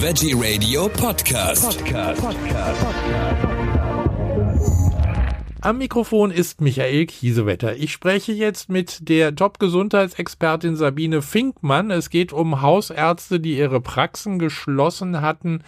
Veggie 0.00 0.32
Radio 0.32 0.88
Podcast. 0.88 1.76
Podcast. 1.76 2.22
Podcast. 2.22 2.86
Am 5.60 5.78
Mikrofon 5.78 6.30
ist 6.30 6.60
Michael 6.60 7.06
Kiesewetter. 7.06 7.74
Ich 7.74 7.90
spreche 7.90 8.30
jetzt 8.32 8.68
mit 8.68 9.08
der 9.08 9.34
Top-Gesundheitsexpertin 9.34 10.76
Sabine 10.76 11.20
Finkmann. 11.20 11.90
Es 11.90 12.10
geht 12.10 12.32
um 12.32 12.62
Hausärzte, 12.62 13.40
die 13.40 13.58
ihre 13.58 13.80
Praxen 13.80 14.38
geschlossen 14.38 15.20
hatten 15.20 15.64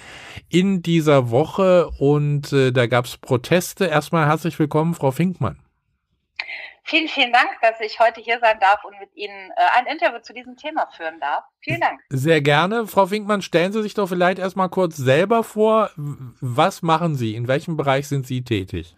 in 0.48 0.80
dieser 0.80 1.30
Woche 1.30 1.90
und 1.98 2.52
äh, 2.52 2.70
da 2.70 2.86
gab 2.86 3.06
es 3.06 3.16
Proteste. 3.16 3.86
Erstmal 3.86 4.26
herzlich 4.26 4.56
willkommen, 4.60 4.94
Frau 4.94 5.10
Finkmann. 5.10 5.58
Vielen, 6.84 7.08
vielen 7.08 7.32
Dank, 7.32 7.48
dass 7.62 7.80
ich 7.80 8.00
heute 8.00 8.20
hier 8.20 8.38
sein 8.40 8.58
darf 8.60 8.84
und 8.84 8.98
mit 8.98 9.14
Ihnen 9.14 9.50
äh, 9.50 9.78
ein 9.78 9.86
Interview 9.86 10.20
zu 10.20 10.32
diesem 10.32 10.56
Thema 10.56 10.88
führen 10.96 11.20
darf. 11.20 11.44
Vielen 11.60 11.80
Dank. 11.80 12.00
Sehr 12.08 12.40
gerne. 12.40 12.86
Frau 12.86 13.06
Finkmann, 13.06 13.42
stellen 13.42 13.72
Sie 13.72 13.82
sich 13.82 13.94
doch 13.94 14.08
vielleicht 14.08 14.38
erstmal 14.38 14.68
kurz 14.68 14.96
selber 14.96 15.44
vor. 15.44 15.90
Was 15.96 16.82
machen 16.82 17.14
Sie? 17.14 17.34
In 17.34 17.48
welchem 17.48 17.76
Bereich 17.76 18.08
sind 18.08 18.26
Sie 18.26 18.42
tätig? 18.42 18.96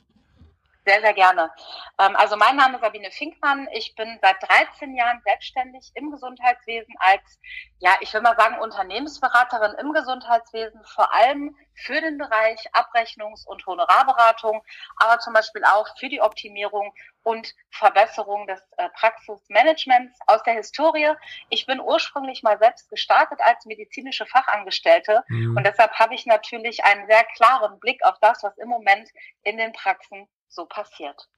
Sehr, 0.84 1.00
sehr 1.00 1.14
gerne. 1.14 1.50
Ähm, 1.98 2.16
also 2.16 2.36
mein 2.36 2.56
Name 2.56 2.74
ist 2.74 2.82
Sabine 2.82 3.10
Finkmann. 3.12 3.68
Ich 3.72 3.94
bin 3.94 4.18
seit 4.20 4.36
13 4.42 4.96
Jahren 4.96 5.20
selbstständig 5.24 5.92
im 5.94 6.10
Gesundheitswesen 6.10 6.94
als, 6.98 7.40
ja, 7.78 7.92
ich 8.00 8.12
will 8.12 8.20
mal 8.20 8.36
sagen, 8.36 8.58
Unternehmensberaterin 8.58 9.74
im 9.78 9.92
Gesundheitswesen, 9.92 10.82
vor 10.84 11.14
allem 11.14 11.56
für 11.74 12.00
den 12.00 12.18
Bereich 12.18 12.58
Abrechnungs- 12.72 13.46
und 13.46 13.64
Honorarberatung, 13.64 14.62
aber 14.96 15.20
zum 15.20 15.34
Beispiel 15.34 15.64
auch 15.64 15.86
für 15.98 16.08
die 16.08 16.20
Optimierung 16.20 16.92
und 17.22 17.54
Verbesserung 17.70 18.48
des 18.48 18.60
äh, 18.76 18.88
Praxismanagements 18.90 20.18
aus 20.26 20.42
der 20.42 20.54
Historie. 20.54 21.12
Ich 21.48 21.66
bin 21.66 21.80
ursprünglich 21.80 22.42
mal 22.42 22.58
selbst 22.58 22.90
gestartet 22.90 23.38
als 23.44 23.64
medizinische 23.66 24.26
Fachangestellte 24.26 25.22
mhm. 25.28 25.56
und 25.56 25.64
deshalb 25.64 25.92
habe 25.92 26.14
ich 26.14 26.26
natürlich 26.26 26.84
einen 26.84 27.06
sehr 27.06 27.22
klaren 27.36 27.78
Blick 27.78 28.04
auf 28.04 28.18
das, 28.20 28.42
was 28.42 28.58
im 28.58 28.68
Moment 28.68 29.08
in 29.44 29.56
den 29.56 29.72
Praxen 29.72 30.28
so 30.54 30.66
passiert. 30.66 31.28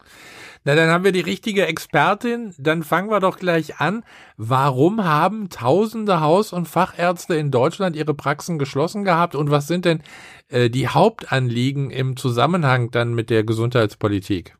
Na, 0.65 0.75
dann 0.75 0.91
haben 0.91 1.05
wir 1.05 1.13
die 1.13 1.21
richtige 1.21 1.67
Expertin. 1.67 2.55
Dann 2.59 2.83
fangen 2.83 3.11
wir 3.11 3.21
doch 3.21 3.39
gleich 3.39 3.81
an. 3.81 4.05
Warum 4.37 5.05
haben 5.05 5.51
tausende 5.51 6.21
Haus- 6.21 6.53
und 6.53 6.67
Fachärzte 6.67 7.35
in 7.35 7.51
Deutschland 7.51 7.97
ihre 7.97 8.15
Praxen 8.15 8.59
geschlossen 8.59 9.05
gehabt? 9.05 9.35
Und 9.35 9.51
was 9.51 9.67
sind 9.67 9.85
denn 9.85 10.03
äh, 10.49 10.71
die 10.71 10.89
Hauptanliegen 10.89 11.91
im 11.91 12.17
Zusammenhang 12.17 12.91
dann 12.91 13.15
mit 13.15 13.31
der 13.31 13.45
Gesundheitspolitik? 13.45 14.57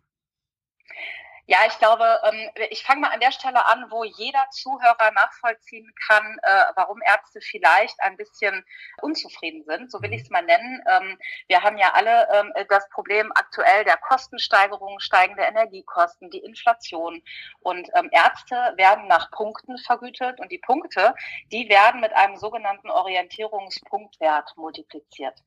Ja, 1.47 1.59
ich 1.67 1.79
glaube, 1.79 2.21
ähm, 2.25 2.49
ich 2.71 2.83
fange 2.85 3.03
mal 3.03 3.11
an 3.11 3.21
der 3.21 3.31
Stelle 3.31 3.67
an, 3.67 3.91
wo 3.91 4.03
jeder 4.03 4.47
Zuhörer 4.51 5.11
nachvollziehen 5.13 5.93
kann, 6.07 6.39
äh, 6.43 6.65
warum 6.75 7.03
Ärzte 7.03 7.43
vielleicht 7.43 8.01
ein 8.01 8.17
bisschen 8.17 8.65
unzufrieden 9.03 9.63
sind. 9.65 9.91
So 9.91 10.01
will 10.01 10.09
mhm. 10.09 10.15
ich 10.15 10.23
es 10.23 10.31
mal 10.31 10.43
nennen. 10.43 10.83
Ähm, 10.89 11.19
wir 11.49 11.63
haben 11.63 11.77
ja 11.77 11.93
alle 11.93 12.29
ähm, 12.33 12.53
das 12.71 12.89
Problem 12.89 13.31
aktuell 13.35 13.85
der 13.85 13.99
Kostensteigerung, 13.99 15.01
steigende 15.01 15.43
Energiekosten, 15.43 16.31
die 16.31 16.39
Inflation. 16.39 17.23
Und 17.61 17.91
Ärzte 18.11 18.73
werden 18.77 19.07
nach 19.07 19.31
Punkten 19.31 19.79
vergütet 19.79 20.41
und 20.41 20.51
die 20.51 20.59
Punkte, 20.59 21.15
die 21.53 21.69
werden 21.69 22.01
mit 22.01 22.13
einem 22.15 22.37
sogenannten 22.37 22.91
Orientierungspunktwert 22.91 24.57
multipliziert. 24.57 25.39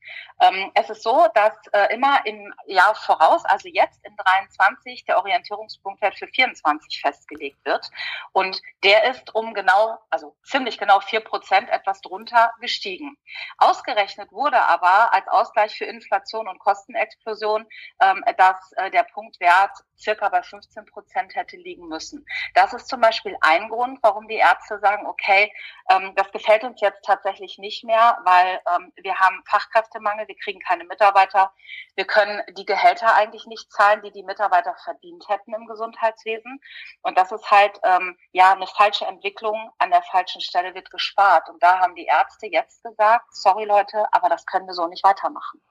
Es 0.74 0.90
ist 0.90 1.04
so, 1.04 1.28
dass 1.34 1.54
äh, 1.74 1.94
immer 1.94 2.26
im 2.26 2.54
Jahr 2.66 2.96
voraus, 2.96 3.46
also 3.46 3.68
jetzt 3.68 4.04
in 4.06 4.16
23, 4.16 5.06
der 5.06 5.18
Orientierungspunkt 5.18 5.87
Punktwert 5.88 6.18
für 6.18 6.28
24 6.28 7.00
festgelegt 7.00 7.64
wird. 7.64 7.90
Und 8.34 8.62
der 8.84 9.06
ist 9.06 9.34
um 9.34 9.54
genau, 9.54 9.98
also 10.10 10.36
ziemlich 10.44 10.78
genau 10.78 11.00
vier 11.00 11.22
Prozent 11.22 11.70
etwas 11.70 12.02
drunter 12.02 12.52
gestiegen. 12.60 13.18
Ausgerechnet 13.58 14.32
wurde 14.34 14.62
aber 14.62 15.14
als 15.14 15.28
Ausgleich 15.30 15.78
für 15.78 15.86
Inflation 15.86 16.50
und 16.50 16.60
Kostenexplosion, 16.60 17.66
ähm, 18.02 18.24
dass 18.38 18.72
äh, 18.74 18.92
der 18.92 19.04
Punktwert 19.04 19.72
circa 19.98 20.28
bei 20.30 20.44
15 20.44 20.86
Prozent 20.86 21.36
hätte 21.36 21.56
liegen 21.56 21.88
müssen. 21.88 22.26
Das 22.54 22.74
ist 22.74 22.88
zum 22.88 23.00
Beispiel 23.00 23.38
ein 23.42 23.70
Grund, 23.70 24.00
warum 24.02 24.28
die 24.28 24.36
Ärzte 24.36 24.80
sagen, 24.80 25.08
okay, 25.08 25.52
ähm, 25.90 26.14
das 26.16 26.32
gefällt 26.32 26.64
uns 26.64 26.82
jetzt 26.82 27.04
tatsächlich 27.04 27.58
nicht 27.58 27.84
mehr, 27.84 28.20
weil 28.26 28.60
ähm, 28.76 28.92
wir 28.98 29.18
haben 29.18 29.42
Fachkräftemangel, 29.50 30.28
wir 30.28 30.38
kriegen 30.38 30.60
keine 30.60 30.84
Mitarbeiter, 30.84 31.52
wir 31.96 32.06
können 32.06 32.42
die 32.58 32.66
Gehälter 32.66 33.16
eigentlich 33.16 33.46
nicht 33.46 33.72
zahlen, 33.72 34.02
die 34.02 34.12
die 34.12 34.24
Mitarbeiter 34.24 34.76
verdient 34.84 35.28
hätten 35.30 35.54
im 35.54 35.68
Gesundheitswesen. 35.78 36.60
Und 37.04 37.18
das 37.18 37.32
ist 37.32 37.50
halt 37.50 37.80
ähm, 37.84 38.18
ja 38.32 38.54
eine 38.54 38.68
falsche 38.68 39.06
Entwicklung. 39.06 39.72
An 39.78 39.92
der 39.92 40.02
falschen 40.02 40.42
Stelle 40.42 40.74
wird 40.74 40.90
gespart. 40.90 41.50
Und 41.50 41.62
da 41.62 41.80
haben 41.80 41.96
die 41.96 42.06
Ärzte 42.06 42.48
jetzt 42.48 42.84
gesagt, 42.84 43.26
sorry 43.36 43.66
Leute, 43.66 44.06
aber 44.12 44.30
das 44.30 44.46
können 44.46 44.68
wir 44.68 44.74
so 44.74 44.88
nicht 44.88 45.04
weitermachen. 45.04 45.62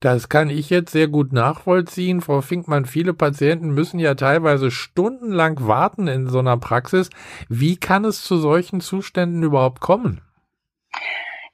Das 0.00 0.28
kann 0.28 0.50
ich 0.50 0.68
jetzt 0.68 0.90
sehr 0.90 1.06
gut 1.06 1.32
nachvollziehen. 1.32 2.22
Frau 2.22 2.40
Finkmann, 2.40 2.86
viele 2.86 3.14
Patienten 3.14 3.70
müssen 3.70 4.00
ja 4.00 4.16
teilweise 4.16 4.72
stundenlang 4.72 5.68
warten 5.68 6.08
in 6.08 6.28
so 6.28 6.40
einer 6.40 6.56
Praxis. 6.56 7.08
Wie 7.48 7.76
kann 7.76 8.04
es 8.04 8.24
zu 8.24 8.38
solchen 8.38 8.80
Zuständen 8.80 9.44
überhaupt 9.44 9.80
kommen? 9.80 10.20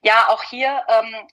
Ja, 0.02 0.28
auch 0.28 0.42
hier 0.44 0.80
ähm, 0.88 1.28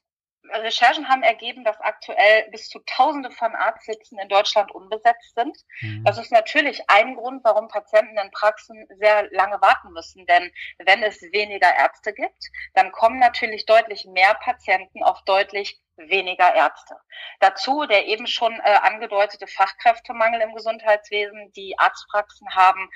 Recherchen 0.54 1.10
haben 1.10 1.24
ergeben, 1.24 1.64
dass 1.64 1.80
aktuell 1.82 2.50
bis 2.52 2.70
zu 2.70 2.80
Tausende 2.86 3.32
von 3.32 3.56
Arztsitzen 3.56 4.20
in 4.20 4.30
Deutschland 4.30 4.72
unbesetzt 4.72 5.36
sind. 5.36 5.58
Mhm. 5.82 6.04
Das 6.04 6.18
ist 6.18 6.32
natürlich 6.32 6.90
ein 6.90 7.16
Grund, 7.16 7.44
warum 7.44 7.68
Patienten 7.68 8.18
in 8.18 8.32
Praxen 8.32 8.88
sehr 9.00 9.30
lange 9.32 9.62
warten 9.62 9.92
müssen. 9.92 10.26
Denn 10.26 10.52
wenn 10.80 11.04
es 11.04 11.22
weniger 11.22 11.74
Ärzte 11.76 12.14
gibt, 12.14 12.44
dann 12.74 12.92
kommen 12.92 13.20
natürlich 13.20 13.66
deutlich 13.66 14.06
mehr 14.06 14.36
Patienten 14.36 15.04
auf 15.04 15.22
deutlich 15.26 15.80
weniger 15.98 16.54
Ärzte. 16.54 16.96
Dazu 17.40 17.86
der 17.86 18.08
eben 18.08 18.28
schon 18.28 18.54
äh, 18.60 18.78
angedeutete 18.82 19.48
Fachkräftemangel 19.48 20.42
im 20.42 20.54
Gesundheitswesen. 20.54 21.52
Die 21.56 21.78
Arztpraxen 21.78 22.48
haben 22.54 22.90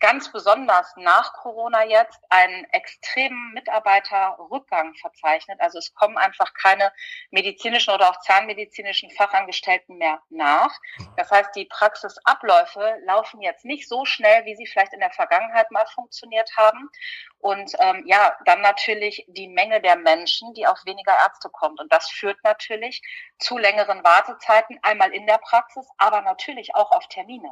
ganz 0.00 0.30
besonders 0.30 0.92
nach 0.96 1.32
Corona 1.32 1.84
jetzt 1.84 2.20
einen 2.28 2.64
extremen 2.72 3.52
Mitarbeiterrückgang 3.54 4.94
verzeichnet. 4.94 5.60
Also 5.60 5.78
es 5.78 5.94
kommen 5.94 6.18
einfach 6.18 6.52
keine 6.54 6.92
medizinischen 7.30 7.94
oder 7.94 8.10
auch 8.10 8.20
zahnmedizinischen 8.20 9.10
Fachangestellten 9.10 9.96
mehr 9.96 10.20
nach. 10.28 10.72
Das 11.16 11.30
heißt, 11.30 11.54
die 11.56 11.64
Praxisabläufe 11.64 12.98
laufen 13.04 13.40
jetzt 13.40 13.64
nicht 13.64 13.88
so 13.88 14.04
schnell, 14.04 14.44
wie 14.44 14.54
sie 14.56 14.66
vielleicht 14.66 14.92
in 14.92 15.00
der 15.00 15.12
Vergangenheit 15.12 15.70
mal 15.70 15.86
funktioniert 15.94 16.50
haben. 16.56 16.90
Und 17.38 17.72
ähm, 17.78 18.02
ja, 18.06 18.36
dann 18.44 18.60
natürlich 18.60 19.24
die 19.28 19.48
Menge 19.48 19.80
der 19.80 19.96
Menschen, 19.96 20.52
die 20.54 20.66
auf 20.66 20.84
weniger 20.84 21.12
Ärzte 21.24 21.48
kommt. 21.50 21.80
Und 21.80 21.92
das 21.92 22.10
führt 22.10 22.38
natürlich 22.44 23.02
zu 23.38 23.58
längeren 23.58 24.02
Wartezeiten, 24.02 24.78
einmal 24.82 25.12
in 25.12 25.26
der 25.26 25.38
Praxis, 25.38 25.86
aber 25.98 26.22
natürlich 26.22 26.74
auch 26.74 26.90
auf 26.90 27.06
Termine. 27.08 27.50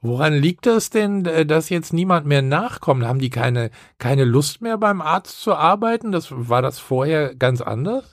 Woran 0.00 0.34
liegt 0.34 0.66
das 0.66 0.90
denn, 0.90 1.26
äh, 1.26 1.44
jetzt 1.70 1.92
niemand 1.92 2.26
mehr 2.26 2.42
nachkommt? 2.42 3.04
Haben 3.04 3.18
die 3.18 3.30
keine, 3.30 3.70
keine 3.98 4.24
Lust 4.24 4.60
mehr 4.60 4.78
beim 4.78 5.00
Arzt 5.00 5.40
zu 5.40 5.54
arbeiten? 5.54 6.12
Das, 6.12 6.28
war 6.30 6.62
das 6.62 6.78
vorher 6.78 7.34
ganz 7.34 7.60
anders? 7.60 8.04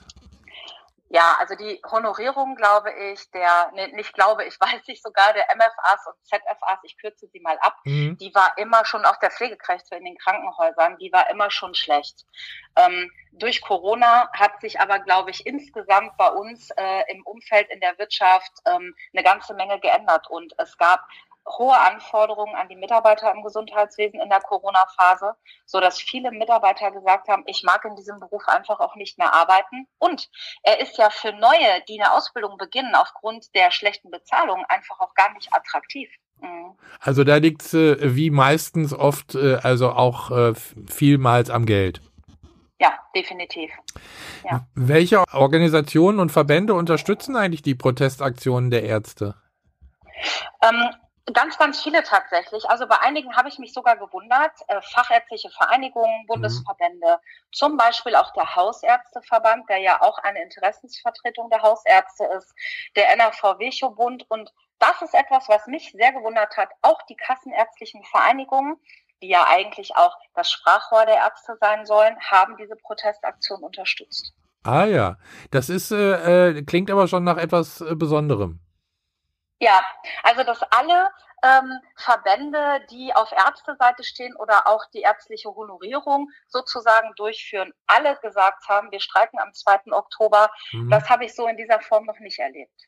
Ja, 1.16 1.38
also 1.40 1.56
die 1.56 1.82
Honorierung, 1.90 2.58
glaube 2.58 2.92
ich, 2.92 3.32
der, 3.32 3.72
nee, 3.74 3.88
nicht 3.96 4.14
glaube 4.14 4.44
ich, 4.44 4.56
weiß 4.60 4.82
ich 4.88 5.02
sogar, 5.02 5.32
der 5.32 5.46
MFAs 5.56 6.08
und 6.08 6.26
ZFAs, 6.26 6.80
ich 6.84 6.98
kürze 6.98 7.28
sie 7.32 7.40
mal 7.40 7.58
ab, 7.62 7.78
mhm. 7.86 8.18
die 8.18 8.36
war 8.36 8.52
immer 8.58 8.84
schon 8.84 9.06
auch 9.06 9.16
der 9.20 9.32
Pflegekräfte 9.32 9.96
in 9.96 10.04
den 10.04 10.18
Krankenhäusern, 10.18 10.98
die 10.98 11.14
war 11.14 11.30
immer 11.30 11.50
schon 11.52 11.74
schlecht. 11.74 12.26
Ähm, 12.76 13.10
durch 13.32 13.62
Corona 13.62 14.30
hat 14.34 14.60
sich 14.60 14.82
aber, 14.82 15.00
glaube 15.00 15.32
ich, 15.32 15.46
insgesamt 15.46 16.18
bei 16.18 16.28
uns 16.28 16.70
äh, 16.72 17.04
im 17.14 17.26
Umfeld 17.26 17.70
in 17.70 17.80
der 17.80 17.98
Wirtschaft 17.98 18.52
ähm, 18.66 18.94
eine 19.14 19.24
ganze 19.24 19.54
Menge 19.54 19.80
geändert 19.80 20.30
und 20.30 20.54
es 20.58 20.78
gab 20.78 21.00
hohe 21.48 21.78
Anforderungen 21.80 22.56
an 22.56 22.70
die 22.70 22.76
Mitarbeiter 22.76 23.32
im 23.32 23.44
Gesundheitswesen 23.44 24.20
in 24.20 24.30
der 24.30 24.42
Corona-Phase, 24.42 25.36
so 25.66 25.80
dass 25.80 26.00
viele 26.00 26.32
Mitarbeiter 26.32 26.92
gesagt 26.92 27.28
haben, 27.28 27.44
ich 27.46 27.64
mag 27.64 27.86
in 27.86 27.96
diesem 27.96 28.20
Beruf 28.20 28.48
einfach 28.48 28.80
auch 28.80 28.96
nicht 28.96 29.18
mehr 29.18 29.34
arbeiten. 29.34 29.88
Und 30.00 30.30
er 30.64 30.80
ist 30.80 30.98
ja 30.98 31.10
für 31.10 31.34
Neue, 31.34 31.84
die 31.88 32.02
eine 32.02 32.14
Ausbildung 32.14 32.58
beginnen, 32.58 32.96
aufgrund 32.96 33.54
der 33.56 33.72
schlechten 33.72 34.10
Bezahlung 34.10 34.66
einfach 34.70 35.00
auch 35.00 35.14
gar 35.14 35.34
nicht 35.34 35.54
attraktiv. 35.54 36.10
Mhm. 36.42 36.76
Also 37.00 37.24
da 37.24 37.38
liegt 37.38 37.62
es 37.62 37.74
äh, 37.74 38.16
wie 38.16 38.30
meistens 38.30 38.94
oft, 38.94 39.36
äh, 39.36 39.56
also 39.62 39.92
auch 39.92 40.32
äh, 40.32 40.54
vielmals 40.88 41.50
am 41.50 41.66
Geld. 41.66 42.02
Ja, 42.80 42.94
definitiv. 43.16 43.72
Ja. 44.44 44.68
Welche 44.76 45.24
Organisationen 45.32 46.20
und 46.20 46.32
Verbände 46.32 46.74
unterstützen 46.74 47.36
eigentlich 47.38 47.62
die 47.62 47.76
Protestaktionen 47.76 48.70
der 48.70 48.84
Ärzte? 48.84 49.36
Ähm, 50.62 50.90
Ganz, 51.34 51.58
ganz 51.58 51.82
viele 51.82 52.04
tatsächlich. 52.04 52.70
Also 52.70 52.86
bei 52.88 53.00
einigen 53.00 53.36
habe 53.36 53.50
ich 53.50 53.58
mich 53.58 53.74
sogar 53.74 53.98
gewundert. 53.98 54.52
Äh, 54.68 54.80
fachärztliche 54.82 55.50
Vereinigungen, 55.50 56.22
mhm. 56.22 56.28
Bundesverbände, 56.28 57.18
mhm. 57.20 57.52
zum 57.52 57.78
Beispiel 57.78 58.16
auch 58.16 58.32
der 58.34 58.56
Hausärzteverband, 58.56 59.68
der 59.68 59.80
ja 59.80 60.02
auch 60.02 60.20
eine 60.20 60.44
Interessensvertretung 60.44 61.50
der 61.50 61.64
Hausärzte 61.64 62.26
ist, 62.38 62.54
der 62.96 63.12
NRV 63.14 63.58
Virchow-Bund. 63.58 64.26
Und 64.30 64.54
das 64.78 65.02
ist 65.02 65.16
etwas, 65.16 65.50
was 65.50 65.66
mich 65.66 65.92
sehr 65.94 66.14
gewundert 66.14 66.56
hat. 66.58 66.70
Auch 66.84 67.02
die 67.10 67.16
kassenärztlichen 67.16 68.04
Vereinigungen, 68.04 68.76
die 69.24 69.30
ja 69.30 69.48
eigentlich 69.50 69.96
auch 69.96 70.16
das 70.36 70.52
Sprachrohr 70.52 71.08
der 71.08 71.16
Ärzte 71.16 71.58
sein 71.60 71.88
sollen, 71.88 72.16
haben 72.20 72.56
diese 72.58 72.76
Protestaktion 72.76 73.64
unterstützt. 73.64 74.34
Ah 74.62 74.86
ja, 74.86 75.18
das 75.50 75.70
ist 75.70 75.92
äh, 75.92 76.50
äh, 76.50 76.64
klingt 76.64 76.92
aber 76.92 77.08
schon 77.08 77.24
nach 77.24 77.38
etwas 77.38 77.82
äh, 77.82 77.96
Besonderem. 77.96 78.65
Ja, 79.60 79.84
also 80.24 80.44
dass 80.44 80.62
alle 80.64 81.10
ähm, 81.44 81.80
Verbände, 81.96 82.82
die 82.92 83.14
auf 83.14 83.32
Ärzteseite 83.32 84.04
stehen 84.04 84.36
oder 84.36 84.68
auch 84.68 84.84
die 84.94 85.02
ärztliche 85.02 85.50
Honorierung 85.50 86.30
sozusagen 86.48 87.14
durchführen, 87.16 87.72
alle 87.88 88.18
gesagt 88.22 88.68
haben, 88.68 88.92
wir 88.92 89.00
streiken 89.00 89.40
am 89.40 89.54
2. 89.54 89.92
Oktober. 89.92 90.50
Mhm. 90.72 90.90
Das 90.90 91.10
habe 91.10 91.26
ich 91.26 91.36
so 91.36 91.48
in 91.48 91.58
dieser 91.58 91.80
Form 91.80 92.06
noch 92.06 92.20
nicht 92.20 92.40
erlebt. 92.40 92.88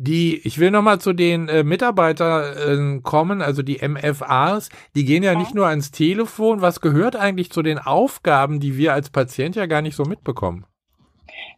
Die, 0.00 0.46
ich 0.46 0.58
will 0.58 0.70
nochmal 0.70 1.00
zu 1.00 1.12
den 1.12 1.48
äh, 1.48 1.64
Mitarbeitern 1.64 2.98
äh, 2.98 3.02
kommen, 3.02 3.42
also 3.42 3.62
die 3.62 3.80
MFAs, 3.86 4.68
die 4.94 5.04
gehen 5.04 5.24
ja, 5.24 5.32
ja 5.32 5.38
nicht 5.38 5.54
nur 5.54 5.66
ans 5.66 5.90
Telefon. 5.90 6.60
Was 6.60 6.80
gehört 6.80 7.16
eigentlich 7.16 7.50
zu 7.50 7.62
den 7.62 7.80
Aufgaben, 7.80 8.60
die 8.60 8.76
wir 8.76 8.92
als 8.92 9.10
Patient 9.10 9.56
ja 9.56 9.66
gar 9.66 9.82
nicht 9.82 9.96
so 9.96 10.04
mitbekommen? 10.04 10.66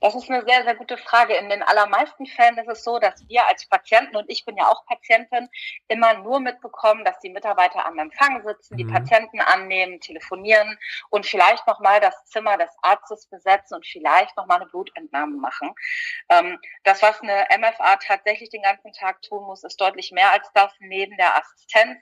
Das 0.01 0.15
ist 0.15 0.31
eine 0.31 0.43
sehr, 0.47 0.65
sehr 0.65 0.75
gute 0.77 0.97
Frage. 0.97 1.35
In 1.35 1.51
den 1.51 1.63
allermeisten 1.63 2.25
Fällen 2.25 2.57
ist 2.57 2.69
es 2.69 2.85
so, 2.85 2.99
dass 2.99 3.29
wir 3.29 3.47
als 3.47 3.67
Patienten, 3.67 4.17
und 4.17 4.25
ich 4.31 4.47
bin 4.47 4.57
ja 4.57 4.67
auch 4.67 4.87
Patientin, 4.87 5.51
immer 5.89 6.15
nur 6.15 6.41
mitbekommen, 6.41 7.05
dass 7.05 7.19
die 7.21 7.29
Mitarbeiter 7.29 7.85
am 7.85 7.99
Empfang 7.99 8.43
sitzen, 8.43 8.75
mhm. 8.75 8.79
die 8.79 8.85
Patienten 8.87 9.41
annehmen, 9.41 10.01
telefonieren 10.01 10.79
und 11.11 11.27
vielleicht 11.27 11.67
nochmal 11.67 12.01
das 12.01 12.25
Zimmer 12.25 12.57
des 12.57 12.71
Arztes 12.81 13.27
besetzen 13.27 13.75
und 13.75 13.87
vielleicht 13.87 14.35
nochmal 14.39 14.63
eine 14.63 14.71
Blutentnahme 14.71 15.37
machen. 15.37 15.75
Ähm, 16.31 16.59
das, 16.85 17.03
was 17.03 17.21
eine 17.21 17.47
MFA 17.59 17.97
tatsächlich 17.97 18.49
den 18.49 18.63
ganzen 18.63 18.93
Tag 18.93 19.21
tun 19.21 19.45
muss, 19.45 19.65
ist 19.65 19.79
deutlich 19.79 20.13
mehr 20.13 20.33
als 20.33 20.51
das. 20.55 20.73
Neben 20.79 21.15
der 21.19 21.37
Assistenz 21.37 21.99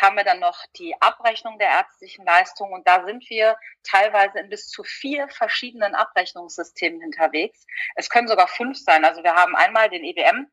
haben 0.00 0.16
wir 0.16 0.24
dann 0.24 0.38
noch 0.38 0.66
die 0.76 0.94
Abrechnung 1.00 1.58
der 1.58 1.68
ärztlichen 1.68 2.24
Leistungen 2.24 2.74
und 2.74 2.86
da 2.86 3.04
sind 3.04 3.28
wir 3.28 3.56
teilweise 3.82 4.38
in 4.38 4.48
bis 4.48 4.68
zu 4.68 4.84
vier 4.84 5.28
verschiedenen 5.28 5.96
Abrechnungssystemen 5.96 7.02
unterwegs 7.02 7.39
unterwegs. 7.40 7.66
Es 7.96 8.08
können 8.08 8.28
sogar 8.28 8.48
fünf 8.48 8.78
sein. 8.78 9.04
Also 9.04 9.22
wir 9.22 9.34
haben 9.34 9.56
einmal 9.56 9.88
den 9.88 10.04
EBM, 10.04 10.46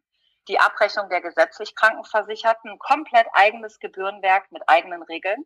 die 0.48 0.60
Abrechnung 0.60 1.10
der 1.10 1.22
gesetzlich 1.22 1.76
Krankenversicherten, 1.76 2.80
komplett 2.80 3.28
eigenes 3.34 3.80
Gebührenwerk 3.80 4.52
mit 4.52 4.64
eigenen 4.68 5.04
Regeln. 5.04 5.46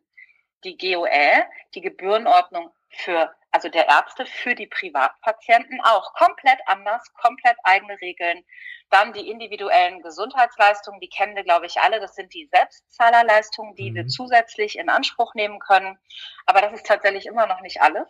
Die 0.64 0.76
GOL, 0.76 1.44
die 1.74 1.80
Gebührenordnung 1.80 2.70
für, 2.90 3.34
also 3.50 3.68
der 3.68 3.88
Ärzte 3.88 4.26
für 4.26 4.54
die 4.54 4.66
Privatpatienten 4.66 5.80
auch 5.82 6.14
komplett 6.14 6.58
anders, 6.66 7.12
komplett 7.14 7.56
eigene 7.64 8.00
Regeln. 8.00 8.44
Dann 8.90 9.12
die 9.12 9.30
individuellen 9.30 10.02
Gesundheitsleistungen, 10.02 11.00
die 11.00 11.08
kennen 11.08 11.34
wir, 11.34 11.44
glaube 11.44 11.66
ich, 11.66 11.80
alle. 11.80 11.98
Das 11.98 12.14
sind 12.14 12.32
die 12.34 12.48
Selbstzahlerleistungen, 12.52 13.74
die 13.74 13.90
mhm. 13.90 13.94
wir 13.94 14.06
zusätzlich 14.06 14.78
in 14.78 14.90
Anspruch 14.90 15.34
nehmen 15.34 15.58
können. 15.58 15.98
Aber 16.46 16.60
das 16.60 16.74
ist 16.74 16.86
tatsächlich 16.86 17.26
immer 17.26 17.46
noch 17.46 17.60
nicht 17.60 17.80
alles. 17.80 18.06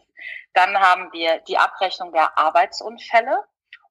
Dann 0.52 0.78
haben 0.78 1.12
wir 1.12 1.38
die 1.48 1.58
Abrechnung 1.58 2.12
der 2.12 2.36
Arbeitsunfälle. 2.36 3.44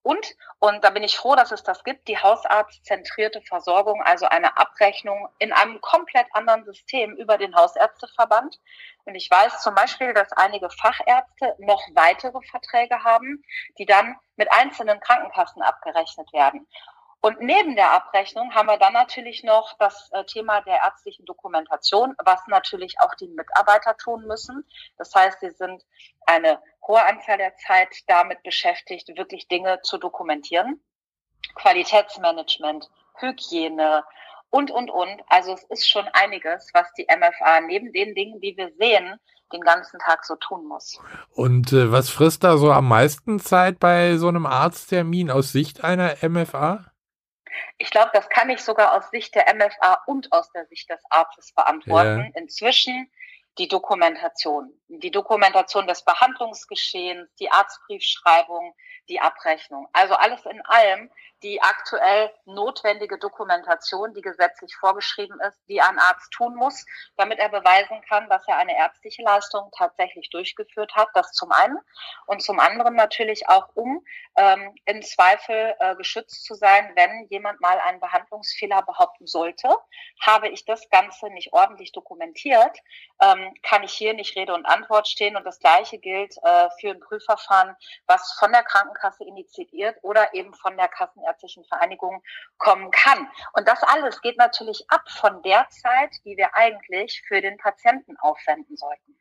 Und, 0.04 0.36
und 0.60 0.84
da 0.84 0.90
bin 0.90 1.04
ich 1.04 1.16
froh, 1.16 1.36
dass 1.36 1.52
es 1.52 1.64
das 1.64 1.84
gibt, 1.84 2.08
die 2.08 2.18
hausarztzentrierte 2.18 3.42
Versorgung, 3.42 4.02
also 4.02 4.26
eine 4.26 4.58
Abrechnung 4.58 5.30
in 5.38 5.54
einem 5.54 5.80
komplett 5.80 6.26
anderen 6.34 6.66
System 6.66 7.16
über 7.18 7.38
den 7.38 7.56
Hausärzteverband. 7.56 8.60
Und 9.06 9.16
ich 9.16 9.30
weiß 9.30 9.62
zum 9.62 9.76
Beispiel, 9.76 10.14
dass 10.14 10.32
einige 10.32 10.70
Fachärzte 10.72 11.56
noch 11.60 11.84
weitere 11.94 12.42
Verträge 12.50 13.04
haben, 13.04 13.44
die 13.78 13.86
dann 13.86 14.16
mit 14.38 14.52
einzelnen 14.52 15.00
Krankenkassen 15.00 15.62
abgerechnet 15.62 16.34
werden. 16.34 16.68
Und 17.24 17.40
neben 17.40 17.76
der 17.76 17.92
Abrechnung 17.92 18.56
haben 18.56 18.66
wir 18.66 18.78
dann 18.78 18.94
natürlich 18.94 19.44
noch 19.44 19.78
das 19.78 20.10
äh, 20.12 20.26
Thema 20.26 20.62
der 20.62 20.78
ärztlichen 20.84 21.24
Dokumentation, 21.26 22.16
was 22.26 22.42
natürlich 22.48 22.96
auch 23.00 23.14
die 23.14 23.28
Mitarbeiter 23.28 23.96
tun 23.96 24.26
müssen. 24.26 24.68
Das 24.98 25.14
heißt, 25.14 25.40
sie 25.40 25.52
sind 25.52 25.84
eine 26.26 26.60
hohe 26.86 27.04
Anzahl 27.06 27.38
der 27.38 27.56
Zeit 27.58 27.90
damit 28.08 28.42
beschäftigt, 28.42 29.08
wirklich 29.16 29.48
Dinge 29.48 29.82
zu 29.84 30.00
dokumentieren. 30.00 30.82
Qualitätsmanagement, 31.56 32.90
Hygiene 33.20 34.04
und, 34.50 34.72
und, 34.72 34.90
und. 34.90 35.22
Also 35.28 35.54
es 35.54 35.64
ist 35.66 35.88
schon 35.88 36.08
einiges, 36.14 36.72
was 36.74 36.92
die 36.94 37.06
MFA 37.06 37.62
neben 37.62 37.94
den 37.94 38.16
Dingen, 38.16 38.42
die 38.42 38.58
wir 38.58 38.72
sehen, 38.80 39.20
den 39.54 39.62
ganzen 39.62 40.00
Tag 40.00 40.26
so 40.26 40.36
tun 40.38 40.66
muss. 40.66 41.00
Und 41.36 41.72
äh, 41.72 41.92
was 41.92 42.10
frisst 42.10 42.44
da 42.44 42.58
so 42.58 42.72
am 42.72 42.88
meisten 42.88 43.40
Zeit 43.40 43.80
bei 43.80 44.18
so 44.18 44.28
einem 44.28 44.48
Arzttermin 44.48 45.30
aus 45.30 45.52
Sicht 45.52 45.84
einer 45.84 46.16
MFA? 46.22 46.91
Ich 47.78 47.90
glaube, 47.90 48.12
das 48.14 48.30
kann 48.30 48.50
ich 48.50 48.62
sogar 48.62 48.94
aus 48.94 49.10
Sicht 49.10 49.36
der 49.36 49.54
MFA 49.54 50.00
und 50.06 50.32
aus 50.32 50.52
der 50.52 50.66
Sicht 50.68 50.90
des 50.90 51.02
Arztes 51.10 51.54
beantworten. 51.54 52.32
Ja. 52.34 52.42
Inzwischen 52.42 53.12
die 53.58 53.68
Dokumentation, 53.68 54.74
die 55.00 55.12
Dokumentation 55.12 55.88
des 55.88 56.04
Behandlungsgeschehens, 56.04 57.34
die 57.40 57.50
Arztbriefschreibung, 57.50 58.76
die 59.08 59.20
Abrechnung. 59.20 59.88
Also 59.94 60.16
alles 60.16 60.46
in 60.46 60.62
allem 60.66 61.10
die 61.44 61.62
aktuell 61.62 62.32
notwendige 62.46 63.18
Dokumentation, 63.18 64.14
die 64.14 64.22
gesetzlich 64.22 64.76
vorgeschrieben 64.76 65.40
ist, 65.42 65.60
die 65.68 65.82
ein 65.82 65.98
Arzt 65.98 66.32
tun 66.32 66.54
muss, 66.56 66.86
damit 67.18 67.40
er 67.40 67.50
beweisen 67.50 68.00
kann, 68.08 68.30
dass 68.30 68.48
er 68.48 68.58
eine 68.58 68.78
ärztliche 68.78 69.24
Leistung 69.24 69.72
tatsächlich 69.76 70.30
durchgeführt 70.30 70.94
hat. 70.94 71.08
Das 71.16 71.32
zum 71.32 71.52
einen. 71.52 71.80
Und 72.28 72.44
zum 72.44 72.60
anderen 72.60 72.96
natürlich 72.96 73.50
auch, 73.50 73.70
um 73.74 74.06
ähm, 74.38 74.76
im 74.86 75.02
Zweifel 75.02 75.74
äh, 75.80 75.96
geschützt 75.96 76.46
zu 76.46 76.54
sein, 76.54 76.92
wenn 76.96 77.26
jemand 77.30 77.60
mal 77.60 77.80
einen 77.80 78.00
Behandlungsfehler 78.00 78.84
behaupten 78.84 79.26
sollte. 79.26 79.70
Habe 80.22 80.50
ich 80.50 80.66
das 80.66 80.90
Ganze 80.90 81.30
nicht 81.32 81.54
ordentlich 81.54 81.92
dokumentiert, 81.92 82.78
ähm, 83.20 83.54
kann 83.64 83.84
ich 83.84 83.94
hier 83.94 84.14
nicht 84.14 84.36
Rede 84.36 84.54
und 84.54 84.66
Antwort 84.66 84.81
stehen. 85.08 85.36
Und 85.36 85.46
das 85.46 85.60
Gleiche 85.60 85.98
gilt 85.98 86.36
äh, 86.44 86.70
für 86.80 86.92
ein 86.92 87.00
Prüfverfahren, 87.00 87.76
was 88.08 88.34
von 88.40 88.52
der 88.52 88.64
Krankenkasse 88.64 89.24
initiiert 89.24 89.98
oder 90.02 90.34
eben 90.34 90.54
von 90.54 90.78
der 90.78 90.88
Kassenärztlichen 90.88 91.66
Vereinigung 91.66 92.24
kommen 92.58 92.92
kann. 92.92 93.30
Und 93.54 93.68
das 93.68 93.84
alles 93.84 94.22
geht 94.22 94.38
natürlich 94.38 94.86
ab 94.90 95.10
von 95.10 95.42
der 95.44 95.68
Zeit, 95.70 96.12
die 96.26 96.38
wir 96.38 96.56
eigentlich 96.56 97.22
für 97.28 97.42
den 97.42 97.58
Patienten 97.58 98.18
aufwenden 98.18 98.76
sollten. 98.76 99.21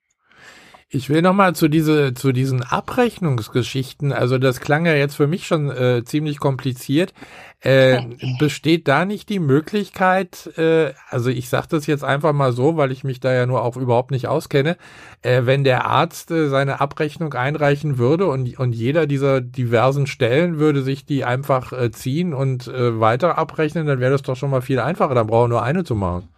Ich 0.92 1.08
will 1.08 1.22
nochmal 1.22 1.54
zu 1.54 1.68
diese, 1.68 2.14
zu 2.14 2.32
diesen 2.32 2.64
Abrechnungsgeschichten, 2.64 4.12
also 4.12 4.38
das 4.38 4.58
klang 4.58 4.86
ja 4.86 4.94
jetzt 4.94 5.14
für 5.14 5.28
mich 5.28 5.46
schon 5.46 5.70
äh, 5.70 6.02
ziemlich 6.04 6.40
kompliziert. 6.40 7.14
Äh, 7.60 8.00
besteht 8.40 8.88
da 8.88 9.04
nicht 9.04 9.28
die 9.28 9.38
Möglichkeit, 9.38 10.50
äh, 10.58 10.92
also 11.08 11.30
ich 11.30 11.48
sage 11.48 11.68
das 11.70 11.86
jetzt 11.86 12.02
einfach 12.02 12.32
mal 12.32 12.52
so, 12.52 12.76
weil 12.76 12.90
ich 12.90 13.04
mich 13.04 13.20
da 13.20 13.32
ja 13.32 13.46
nur 13.46 13.62
auch 13.62 13.76
überhaupt 13.76 14.10
nicht 14.10 14.26
auskenne, 14.26 14.76
äh, 15.22 15.42
wenn 15.44 15.62
der 15.62 15.84
Arzt 15.84 16.32
äh, 16.32 16.48
seine 16.48 16.80
Abrechnung 16.80 17.34
einreichen 17.34 17.98
würde 17.98 18.26
und, 18.26 18.58
und 18.58 18.72
jeder 18.72 19.06
dieser 19.06 19.40
diversen 19.40 20.08
Stellen 20.08 20.58
würde 20.58 20.82
sich 20.82 21.06
die 21.06 21.22
einfach 21.24 21.72
äh, 21.72 21.92
ziehen 21.92 22.34
und 22.34 22.66
weiter 22.66 23.38
abrechnen, 23.38 23.86
dann 23.86 24.00
wäre 24.00 24.10
das 24.10 24.22
doch 24.22 24.34
schon 24.34 24.50
mal 24.50 24.60
viel 24.62 24.80
einfacher, 24.80 25.14
dann 25.14 25.28
brauche 25.28 25.48
nur 25.48 25.62
eine 25.62 25.84
zu 25.84 25.94
machen. 25.94 26.28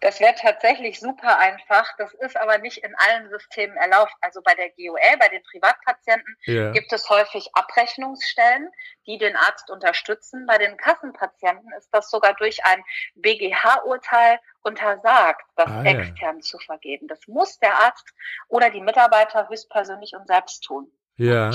Das 0.00 0.20
wäre 0.20 0.34
tatsächlich 0.36 1.00
super 1.00 1.38
einfach. 1.38 1.84
Das 1.98 2.14
ist 2.14 2.36
aber 2.36 2.58
nicht 2.58 2.78
in 2.78 2.94
allen 2.94 3.28
Systemen 3.30 3.76
erlaubt. 3.76 4.12
Also 4.20 4.40
bei 4.42 4.54
der 4.54 4.70
GOL, 4.70 5.18
bei 5.18 5.28
den 5.28 5.42
Privatpatienten, 5.42 6.36
ja. 6.44 6.70
gibt 6.70 6.92
es 6.92 7.08
häufig 7.10 7.48
Abrechnungsstellen, 7.54 8.68
die 9.06 9.18
den 9.18 9.34
Arzt 9.34 9.70
unterstützen. 9.70 10.46
Bei 10.46 10.58
den 10.58 10.76
Kassenpatienten 10.76 11.72
ist 11.76 11.88
das 11.92 12.10
sogar 12.10 12.34
durch 12.34 12.64
ein 12.64 12.84
BGH-Urteil 13.16 14.38
untersagt, 14.62 15.42
das 15.56 15.70
ah, 15.70 15.82
extern 15.82 16.36
ja. 16.36 16.42
zu 16.42 16.58
vergeben. 16.58 17.08
Das 17.08 17.26
muss 17.26 17.58
der 17.58 17.74
Arzt 17.80 18.08
oder 18.46 18.70
die 18.70 18.80
Mitarbeiter 18.80 19.48
höchstpersönlich 19.48 20.12
und 20.14 20.28
selbst 20.28 20.62
tun. 20.62 20.92
Ja. 21.16 21.50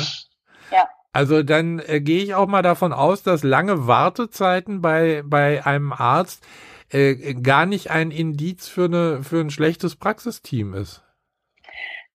Ja. 0.69 0.89
Also 1.13 1.43
dann 1.43 1.79
äh, 1.79 2.01
gehe 2.01 2.23
ich 2.23 2.35
auch 2.35 2.47
mal 2.47 2.63
davon 2.63 2.91
aus, 2.91 3.23
dass 3.23 3.43
lange 3.43 3.88
Wartezeiten 3.88 4.81
bei, 4.81 5.21
bei 5.23 5.63
einem 5.65 5.93
Arzt 5.93 6.43
äh, 6.93 7.33
gar 7.33 7.65
nicht 7.65 7.89
ein 7.91 8.12
Indiz 8.12 8.67
für, 8.67 8.85
eine, 8.85 9.23
für 9.23 9.41
ein 9.41 9.50
schlechtes 9.50 9.95
Praxisteam 9.95 10.73
ist. 10.73 11.01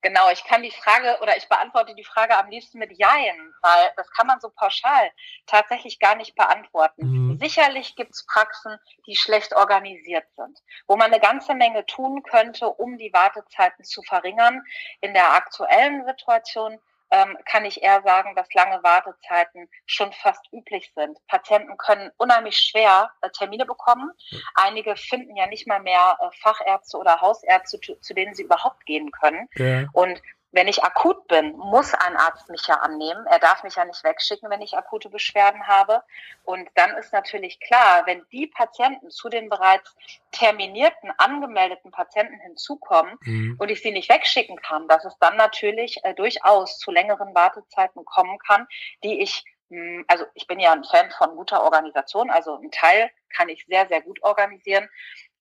Genau, 0.01 0.31
ich 0.31 0.45
kann 0.45 0.63
die 0.63 0.71
Frage 0.71 1.19
oder 1.23 1.37
ich 1.37 1.49
beantworte 1.49 1.95
die 1.97 2.05
Frage 2.05 2.37
am 2.37 2.49
liebsten 2.49 2.79
mit 2.79 2.97
Jein, 2.97 3.53
weil 3.63 3.93
das 3.97 4.09
kann 4.13 4.29
man 4.29 4.39
so 4.39 4.49
pauschal 4.49 5.11
tatsächlich 5.47 5.99
gar 5.99 6.15
nicht 6.15 6.37
beantworten. 6.37 7.31
Mhm. 7.31 7.39
Sicherlich 7.41 7.97
gibt 7.97 8.13
es 8.15 8.25
Praxen, 8.25 8.79
die 9.09 9.17
schlecht 9.17 9.57
organisiert 9.57 10.25
sind, 10.37 10.57
wo 10.87 10.97
man 10.97 11.13
eine 11.13 11.21
ganze 11.21 11.55
Menge 11.55 11.85
tun 11.87 12.23
könnte, 12.23 12.69
um 12.69 12.97
die 12.97 13.13
Wartezeiten 13.13 13.85
zu 13.85 14.03
verringern. 14.03 14.63
In 15.01 15.15
der 15.15 15.35
aktuellen 15.35 16.07
Situation 16.07 16.79
ähm, 17.11 17.37
kann 17.45 17.65
ich 17.65 17.83
eher 17.83 18.03
sagen, 18.03 18.35
dass 18.35 18.53
lange 18.55 18.83
Wartezeiten 18.83 19.69
schon 19.87 20.13
fast 20.13 20.41
üblich 20.53 20.93
sind. 20.95 21.19
Patienten 21.27 21.77
können 21.77 22.11
unheimlich 22.17 22.59
schwer 22.59 23.11
äh, 23.23 23.31
Termine 23.31 23.67
bekommen. 23.67 24.11
Einige 24.55 24.97
finden 24.97 25.37
ja 25.37 25.47
nicht 25.47 25.67
mal 25.67 25.81
mehr 25.81 26.19
äh, 26.21 26.29
Fachärzte 26.43 26.99
oder 26.99 27.21
Hausärzte, 27.21 27.81
zu, 27.81 27.95
zu, 28.01 28.15
denen 28.15 28.35
sie 28.35 28.45
überhaupt 28.45 28.85
gehen 28.87 29.11
können. 29.11 29.49
Ja. 29.57 29.87
Und 29.93 30.21
wenn 30.51 30.69
ich 30.69 30.83
akut 30.83 31.29
bin, 31.29 31.57
muss 31.57 31.93
ein 31.95 32.17
Arzt 32.17 32.49
mich 32.49 32.67
ja 32.67 32.77
annehmen. 32.77 33.27
Er 33.27 33.39
darf 33.39 33.63
mich 33.63 33.75
ja 33.75 33.85
nicht 33.85 34.03
wegschicken, 34.03 34.49
wenn 34.49 34.63
ich 34.63 34.77
akute 34.77 35.11
Beschwerden 35.11 35.67
habe. 35.67 36.03
Und 36.45 36.69
dann 36.75 36.97
ist 36.97 37.13
natürlich 37.13 37.61
klar, 37.61 38.07
wenn 38.07 38.25
die 38.33 38.47
Patienten 38.47 39.11
zu 39.11 39.29
den 39.29 39.51
bereits 39.51 39.95
terminierten, 40.33 41.13
angemeldeten 41.19 41.91
Patienten 41.91 42.41
hinzukommen 42.41 43.19
mhm. 43.23 43.57
und 43.59 43.71
ich 43.71 43.83
sie 43.83 43.93
nicht 43.93 44.09
wegschicken 44.09 44.57
kann, 44.57 44.89
dass 44.89 45.05
es 45.05 45.17
dann 45.19 45.37
natürlich 45.37 46.03
äh, 46.05 46.15
durchaus 46.15 46.79
zu 46.79 46.91
längeren 46.91 47.35
Wartezeiten 47.35 48.05
kommen 48.05 48.39
kann, 48.39 48.67
die 49.05 49.21
ich 49.21 49.45
hm, 49.71 50.05
also 50.09 50.25
ich 50.35 50.47
bin 50.47 50.61
ja 50.61 50.73
ein 50.73 50.85
Fan 50.85 51.11
von 51.11 51.37
guter 51.37 51.63
Organisation, 51.63 52.31
also 52.31 52.55
ein 52.55 52.71
Teil 52.71 53.11
kann 53.37 53.49
ich 53.49 53.67
sehr, 53.67 53.87
sehr 53.89 54.01
gut 54.01 54.23
organisieren. 54.23 54.89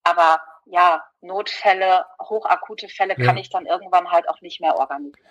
Aber 0.10 0.40
ja, 0.66 1.02
Notfälle, 1.22 2.06
hochakute 2.22 2.88
Fälle 2.90 3.16
ja. 3.18 3.26
kann 3.26 3.38
ich 3.38 3.50
dann 3.50 3.66
irgendwann 3.66 4.12
halt 4.12 4.28
auch 4.30 4.42
nicht 4.42 4.62
mehr 4.62 4.76
organisieren. 4.76 5.28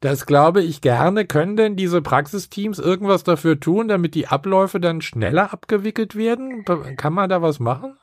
Das 0.00 0.26
glaube 0.26 0.62
ich 0.62 0.80
gerne. 0.80 1.26
Können 1.26 1.56
denn 1.56 1.76
diese 1.76 2.02
Praxisteams 2.02 2.78
irgendwas 2.78 3.24
dafür 3.24 3.58
tun, 3.58 3.88
damit 3.88 4.14
die 4.14 4.26
Abläufe 4.26 4.80
dann 4.80 5.00
schneller 5.00 5.52
abgewickelt 5.52 6.14
werden? 6.16 6.64
Kann 6.96 7.12
man 7.12 7.30
da 7.30 7.40
was 7.40 7.58
machen? 7.60 7.98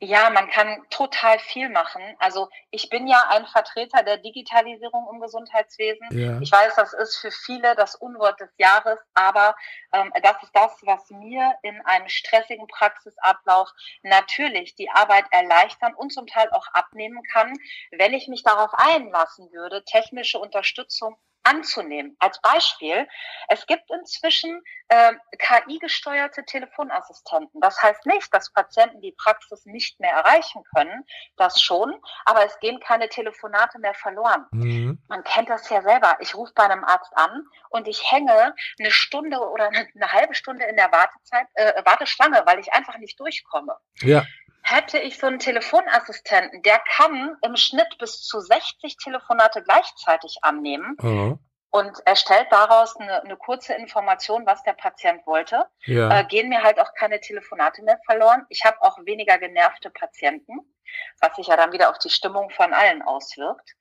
Ja, 0.00 0.28
man 0.28 0.50
kann 0.50 0.84
total 0.90 1.38
viel 1.38 1.68
machen. 1.68 2.02
Also 2.18 2.48
ich 2.70 2.90
bin 2.90 3.06
ja 3.06 3.28
ein 3.30 3.46
Vertreter 3.46 4.02
der 4.02 4.18
Digitalisierung 4.18 5.08
im 5.12 5.20
Gesundheitswesen. 5.20 6.06
Ja. 6.10 6.38
Ich 6.40 6.50
weiß, 6.50 6.74
das 6.74 6.92
ist 6.92 7.16
für 7.16 7.30
viele 7.30 7.74
das 7.76 7.94
Unwort 7.94 8.38
des 8.40 8.50
Jahres, 8.58 8.98
aber 9.14 9.56
ähm, 9.92 10.12
das 10.22 10.42
ist 10.42 10.54
das, 10.54 10.76
was 10.82 11.08
mir 11.10 11.54
in 11.62 11.80
einem 11.86 12.08
stressigen 12.08 12.66
Praxisablauf 12.66 13.70
natürlich 14.02 14.74
die 14.74 14.90
Arbeit 14.90 15.24
erleichtern 15.30 15.94
und 15.94 16.12
zum 16.12 16.26
Teil 16.26 16.50
auch 16.50 16.66
abnehmen 16.72 17.22
kann, 17.32 17.56
wenn 17.92 18.12
ich 18.14 18.28
mich 18.28 18.42
darauf 18.42 18.74
einlassen 18.74 19.50
würde, 19.52 19.84
technische 19.84 20.38
Unterstützung 20.38 21.16
anzunehmen. 21.44 22.16
Als 22.18 22.40
Beispiel, 22.40 23.06
es 23.48 23.66
gibt 23.66 23.90
inzwischen 23.90 24.62
äh, 24.88 25.12
KI-gesteuerte 25.38 26.44
Telefonassistenten. 26.44 27.60
Das 27.60 27.80
heißt 27.82 28.06
nicht, 28.06 28.32
dass 28.34 28.52
Patienten 28.52 29.00
die 29.00 29.12
Praxis 29.12 29.64
nicht 29.66 30.00
mehr 30.00 30.12
erreichen 30.12 30.62
können, 30.74 31.04
das 31.36 31.60
schon, 31.60 31.94
aber 32.24 32.44
es 32.44 32.58
gehen 32.60 32.80
keine 32.80 33.08
Telefonate 33.08 33.78
mehr 33.78 33.94
verloren. 33.94 34.46
Mhm. 34.52 35.02
Man 35.08 35.22
kennt 35.24 35.48
das 35.50 35.68
ja 35.70 35.82
selber. 35.82 36.16
Ich 36.20 36.34
rufe 36.34 36.52
bei 36.54 36.64
einem 36.64 36.84
Arzt 36.84 37.12
an 37.16 37.46
und 37.70 37.88
ich 37.88 38.10
hänge 38.10 38.54
eine 38.78 38.90
Stunde 38.90 39.38
oder 39.38 39.68
eine, 39.68 39.88
eine 39.94 40.12
halbe 40.12 40.34
Stunde 40.34 40.64
in 40.64 40.76
der 40.76 40.90
Wartezeit, 40.92 41.46
äh, 41.54 41.84
Warteschlange, 41.84 42.42
weil 42.46 42.58
ich 42.58 42.72
einfach 42.72 42.98
nicht 42.98 43.18
durchkomme. 43.20 43.76
Ja 44.00 44.24
hätte 44.64 44.98
ich 44.98 45.18
so 45.18 45.26
einen 45.26 45.38
Telefonassistenten, 45.38 46.62
der 46.62 46.78
kann 46.78 47.36
im 47.42 47.56
Schnitt 47.56 47.98
bis 47.98 48.22
zu 48.22 48.40
60 48.40 48.96
Telefonate 48.96 49.62
gleichzeitig 49.62 50.38
annehmen. 50.42 50.96
Mhm. 51.00 51.38
Und 51.70 51.98
erstellt 52.06 52.46
daraus 52.50 52.96
eine, 52.96 53.24
eine, 53.24 53.36
kurze 53.36 53.74
Information, 53.74 54.46
was 54.46 54.62
der 54.62 54.74
Patient 54.74 55.26
wollte. 55.26 55.66
Ja. 55.86 56.20
Äh, 56.20 56.24
gehen 56.24 56.48
mir 56.48 56.62
halt 56.62 56.78
auch 56.78 56.94
keine 56.94 57.20
Telefonate 57.20 57.82
mehr 57.82 57.98
verloren. 58.06 58.46
Ich 58.48 58.64
habe 58.64 58.80
auch 58.80 58.96
weniger 59.04 59.38
genervte 59.38 59.90
Patienten, 59.90 60.60
was 61.20 61.34
sich 61.34 61.48
ja 61.48 61.56
dann 61.56 61.72
wieder 61.72 61.90
auf 61.90 61.98
die 61.98 62.10
Stimmung 62.10 62.48
von 62.50 62.72
allen 62.72 63.02
auswirkt. 63.02 63.74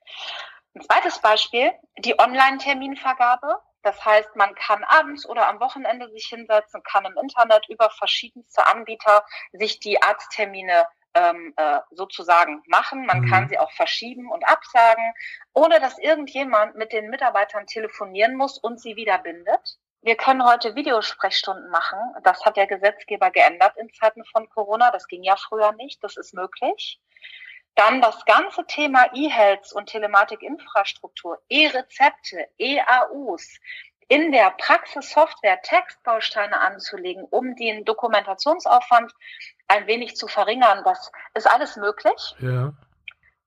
Ein 0.74 0.82
zweites 0.82 1.20
Beispiel, 1.20 1.72
die 2.00 2.18
Online-Terminvergabe. 2.20 3.60
Das 3.84 4.04
heißt, 4.04 4.36
man 4.36 4.56
kann 4.56 4.84
abends 4.86 5.28
oder 5.28 5.48
am 5.48 5.60
Wochenende 5.60 6.10
sich 6.10 6.26
hinsetzen, 6.28 6.82
kann 6.84 7.06
im 7.06 7.18
Internet 7.22 7.68
über 7.70 7.90
verschiedenste 7.90 8.66
Anbieter 8.66 9.26
sich 9.52 9.80
die 9.80 10.02
Arzttermine 10.02 10.88
ähm, 11.14 11.54
äh, 11.58 11.80
sozusagen 11.92 12.64
machen. 12.68 13.06
Man 13.06 13.22
mhm. 13.22 13.30
kann 13.30 13.50
sie 13.50 13.60
auch 13.60 13.72
verschieben 13.74 14.32
und 14.32 14.48
absagen, 14.48 15.14
ohne 15.54 15.80
dass 15.80 16.00
irgendjemand 16.00 16.76
mit 16.76 16.94
den 16.94 17.10
Mitarbeitern 17.10 17.68
telefonieren 17.68 18.36
muss 18.36 18.58
und 18.58 18.80
sie 18.80 18.96
wieder 18.96 19.20
bindet. 19.20 19.78
Wir 20.02 20.18
können 20.18 20.46
heute 20.46 20.76
Videosprechstunden 20.76 21.70
machen. 21.70 21.98
Das 22.24 22.44
hat 22.46 22.58
der 22.58 22.68
Gesetzgeber 22.68 23.32
geändert 23.32 23.78
in 23.78 23.90
Zeiten 23.94 24.26
von 24.26 24.50
Corona. 24.50 24.92
Das 24.92 25.08
ging 25.08 25.24
ja 25.24 25.36
früher 25.38 25.72
nicht. 25.74 26.04
Das 26.04 26.18
ist 26.18 26.34
möglich. 26.34 27.00
Dann 27.76 28.02
das 28.02 28.24
ganze 28.26 28.66
Thema 28.66 29.08
E-Health 29.14 29.74
und 29.74 29.88
Telematikinfrastruktur, 29.88 31.42
E-Rezepte, 31.50 32.48
E-AUs, 32.60 33.60
in 34.08 34.32
der 34.32 34.52
Praxissoftware 34.52 35.62
Textbausteine 35.62 36.60
anzulegen, 36.60 37.24
um 37.24 37.56
den 37.56 37.84
Dokumentationsaufwand 37.86 39.12
ein 39.68 39.88
wenig 39.88 40.16
zu 40.16 40.28
verringern. 40.28 40.84
Das 40.84 41.12
ist 41.34 41.50
alles 41.50 41.78
möglich. 41.78 42.36
Ja. 42.40 42.74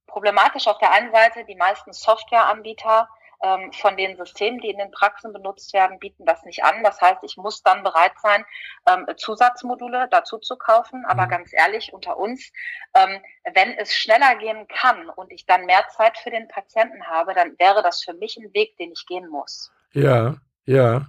Problematisch 0.07 0.67
auf 0.67 0.79
der 0.79 0.93
einen 0.93 1.13
Seite, 1.13 1.45
die 1.45 1.57
meisten 1.57 1.93
Softwareanbieter 1.93 3.09
ähm, 3.43 3.73
von 3.73 3.97
den 3.97 4.17
Systemen, 4.17 4.61
die 4.61 4.71
in 4.71 4.79
den 4.79 4.91
Praxen 4.91 5.33
benutzt 5.33 5.73
werden, 5.73 5.99
bieten 5.99 6.25
das 6.25 6.45
nicht 6.45 6.65
an. 6.65 6.83
Das 6.83 7.01
heißt, 7.01 7.21
ich 7.23 7.37
muss 7.37 7.63
dann 7.63 7.83
bereit 7.83 8.13
sein, 8.23 8.45
ähm, 8.87 9.07
Zusatzmodule 9.17 10.09
dazu 10.11 10.39
zu 10.39 10.57
kaufen. 10.57 11.05
Aber 11.07 11.27
mhm. 11.27 11.31
ganz 11.31 11.53
ehrlich, 11.53 11.93
unter 11.93 12.17
uns, 12.17 12.53
ähm, 12.95 13.21
wenn 13.55 13.77
es 13.79 13.95
schneller 13.95 14.37
gehen 14.37 14.67
kann 14.69 15.09
und 15.11 15.33
ich 15.33 15.47
dann 15.47 15.67
mehr 15.67 15.85
Zeit 15.97 16.19
für 16.19 16.31
den 16.31 16.49
Patienten 16.49 17.07
habe, 17.07 17.35
dann 17.35 17.59
wäre 17.59 17.83
das 17.83 18.03
für 18.03 18.15
mich 18.15 18.37
ein 18.37 18.53
Weg, 18.55 18.77
den 18.77 18.93
ich 18.93 19.07
gehen 19.07 19.29
muss. 19.29 19.73
Ja, 19.93 20.37
ja. 20.65 21.07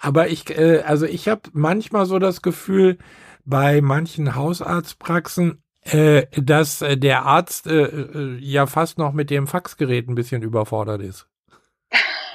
Aber 0.00 0.28
ich, 0.28 0.48
äh, 0.56 0.82
also 0.82 1.06
ich 1.06 1.28
habe 1.28 1.42
manchmal 1.52 2.06
so 2.06 2.18
das 2.18 2.42
Gefühl, 2.42 2.98
bei 3.44 3.80
manchen 3.80 4.34
Hausarztpraxen, 4.34 5.62
äh, 5.92 6.26
dass 6.32 6.82
äh, 6.82 6.96
der 6.96 7.24
Arzt 7.24 7.66
äh, 7.66 7.82
äh, 7.82 8.38
ja 8.40 8.66
fast 8.66 8.98
noch 8.98 9.12
mit 9.12 9.30
dem 9.30 9.46
Faxgerät 9.46 10.08
ein 10.08 10.14
bisschen 10.14 10.42
überfordert 10.42 11.02
ist. 11.02 11.26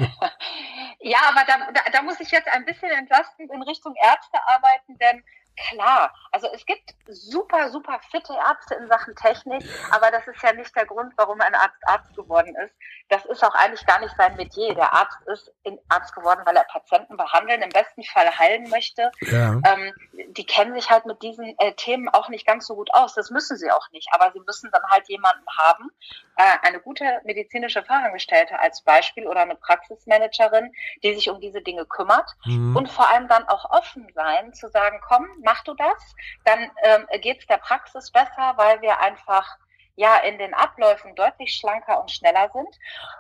ja, 1.00 1.20
aber 1.30 1.44
da, 1.46 1.72
da, 1.72 1.82
da 1.92 2.02
muss 2.02 2.20
ich 2.20 2.32
jetzt 2.32 2.48
ein 2.48 2.66
bisschen 2.66 2.90
entlastend 2.90 3.52
in 3.52 3.62
Richtung 3.62 3.94
Ärzte 4.04 4.38
arbeiten, 4.48 4.98
denn 4.98 5.24
Klar, 5.56 6.14
also 6.32 6.48
es 6.54 6.66
gibt 6.66 6.96
super, 7.08 7.70
super 7.70 8.00
fitte 8.10 8.34
Ärzte 8.34 8.76
in 8.76 8.88
Sachen 8.88 9.16
Technik, 9.16 9.64
aber 9.92 10.10
das 10.10 10.28
ist 10.28 10.42
ja 10.42 10.54
nicht 10.54 10.76
der 10.76 10.86
Grund, 10.86 11.14
warum 11.16 11.40
ein 11.42 11.54
Arzt 11.54 11.78
Arzt 11.86 12.16
geworden 12.16 12.56
ist. 12.56 12.74
Das 13.10 13.26
ist 13.26 13.44
auch 13.44 13.54
eigentlich 13.54 13.86
gar 13.86 14.00
nicht 14.00 14.16
sein 14.18 14.36
Metier. 14.36 14.74
Der 14.74 14.94
Arzt 14.94 15.18
ist 15.28 15.52
Arzt 15.90 16.16
geworden, 16.16 16.42
weil 16.46 16.56
er 16.56 16.64
Patienten 16.64 17.18
behandeln, 17.18 17.62
im 17.62 17.70
besten 17.70 18.04
Fall 18.04 18.38
heilen 18.38 18.70
möchte. 18.70 19.12
Ja. 19.22 19.60
Ähm, 19.64 19.94
die 20.30 20.46
kennen 20.46 20.74
sich 20.74 20.90
halt 20.90 21.06
mit 21.06 21.22
diesen 21.22 21.58
äh, 21.60 21.74
Themen 21.74 22.10
auch 22.10 22.30
nicht 22.30 22.48
ganz 22.48 22.66
so 22.66 22.76
gut 22.76 22.94
aus. 22.94 23.14
Das 23.14 23.30
müssen 23.30 23.58
sie 23.58 23.72
auch 23.72 23.90
nicht, 23.92 24.08
aber 24.12 24.32
sie 24.34 24.42
müssen 24.46 24.72
dann 24.72 24.84
halt 24.90 25.08
jemanden 25.10 25.46
haben, 25.58 25.92
äh, 26.38 26.68
eine 26.68 26.80
gute 26.80 27.22
medizinische 27.26 27.84
Fachangestellte 27.84 28.60
als 28.60 28.82
Beispiel 28.82 29.28
oder 29.28 29.42
eine 29.42 29.56
Praxismanagerin, 29.56 30.72
die 31.04 31.14
sich 31.14 31.30
um 31.30 31.40
diese 31.40 31.62
Dinge 31.62 31.86
kümmert 31.86 32.30
mhm. 32.46 32.76
und 32.76 32.90
vor 32.90 33.10
allem 33.10 33.28
dann 33.28 33.48
auch 33.48 33.70
offen 33.70 34.08
sein, 34.16 34.54
zu 34.54 34.70
sagen, 34.70 35.00
komm, 35.08 35.28
mach 35.44 35.64
du 35.64 35.74
das, 35.76 36.16
dann 36.46 36.72
ähm, 36.84 37.08
geht 37.22 37.40
es 37.40 37.48
der 37.48 37.58
Praxis 37.58 38.12
besser, 38.12 38.54
weil 38.56 38.82
wir 38.82 39.00
einfach 39.00 39.58
ja 39.96 40.18
in 40.18 40.38
den 40.38 40.54
Abläufen 40.54 41.16
deutlich 41.16 41.56
schlanker 41.56 42.02
und 42.02 42.12
schneller 42.12 42.50
sind 42.52 42.80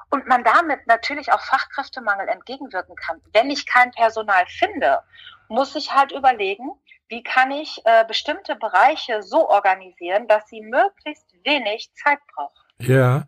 und 0.10 0.28
man 0.28 0.44
damit 0.44 0.88
natürlich 0.88 1.32
auch 1.32 1.42
Fachkräftemangel 1.42 2.28
entgegenwirken 2.28 2.96
kann. 2.96 3.22
Wenn 3.32 3.52
ich 3.52 3.66
kein 3.66 3.92
Personal 3.92 4.46
finde, 4.48 5.04
muss 5.50 5.76
ich 5.76 5.94
halt 5.94 6.12
überlegen, 6.12 6.72
wie 7.10 7.22
kann 7.22 7.52
ich 7.52 7.80
äh, 7.86 8.06
bestimmte 8.06 8.56
Bereiche 8.56 9.22
so 9.22 9.48
organisieren, 9.48 10.28
dass 10.28 10.48
sie 10.48 10.62
möglichst 10.62 11.28
wenig 11.44 11.94
Zeit 11.94 12.20
brauchen. 12.34 12.63
Ja, 12.82 13.28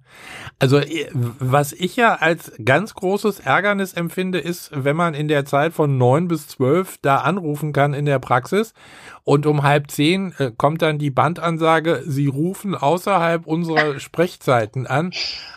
also 0.60 0.80
äh, 0.80 1.10
was 1.14 1.72
ich 1.72 1.96
ja 1.96 2.16
als 2.16 2.52
ganz 2.64 2.94
großes 2.94 3.40
Ärgernis 3.40 3.94
empfinde, 3.94 4.40
ist, 4.40 4.72
wenn 4.74 4.96
man 4.96 5.14
in 5.14 5.28
der 5.28 5.46
Zeit 5.46 5.74
von 5.74 5.98
neun 5.98 6.28
bis 6.28 6.48
zwölf 6.48 6.98
da 7.02 7.18
anrufen 7.18 7.72
kann 7.72 7.94
in 7.94 8.06
der 8.06 8.20
Praxis 8.20 8.74
und 9.26 9.48
um 9.48 9.64
halb 9.64 9.90
zehn 9.90 10.34
äh, 10.38 10.52
kommt 10.56 10.84
dann 10.84 11.00
die 11.00 11.10
Bandansage, 11.10 12.04
Sie 12.06 12.28
rufen 12.28 12.76
außerhalb 12.76 13.48
unserer 13.48 14.00
Sprechzeiten 14.00 14.86
an. 14.86 15.12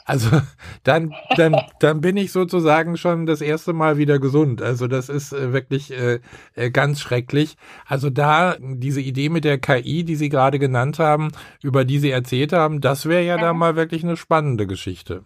Also 0.07 0.41
dann, 0.85 1.13
dann, 1.37 1.55
dann 1.79 2.01
bin 2.01 2.17
ich 2.17 2.33
sozusagen 2.33 2.97
schon 2.97 3.27
das 3.27 3.43
erste 3.43 3.75
Mal 3.75 3.99
wieder 3.99 4.19
gesund. 4.19 4.63
Also 4.63 4.89
das 4.89 5.11
ist 5.11 5.35
äh, 5.35 5.53
wirklich 5.53 5.93
äh, 5.93 6.21
äh 6.55 6.71
ganz 6.71 7.01
schrecklich. 7.01 7.59
Also 7.87 8.09
da 8.09 8.57
diese 8.59 9.03
Idee 9.03 9.29
mit 9.29 9.45
der 9.45 9.59
KI, 9.59 10.03
die 10.03 10.17
Sie 10.17 10.31
gerade 10.31 10.59
genannt 10.59 10.99
haben, 10.99 11.29
über 11.63 11.85
die 11.85 11.99
Sie 11.99 12.11
erzählt 12.11 12.55
haben, 12.55 12.81
das 12.81 13.05
wäre 13.05 13.23
ja 13.23 13.37
mhm. 13.37 13.43
da 13.43 13.53
mal 13.53 13.77
wirklich 13.77 14.03
eine 14.03 14.17
spannende 14.17 14.67
Geschichte. 14.67 15.25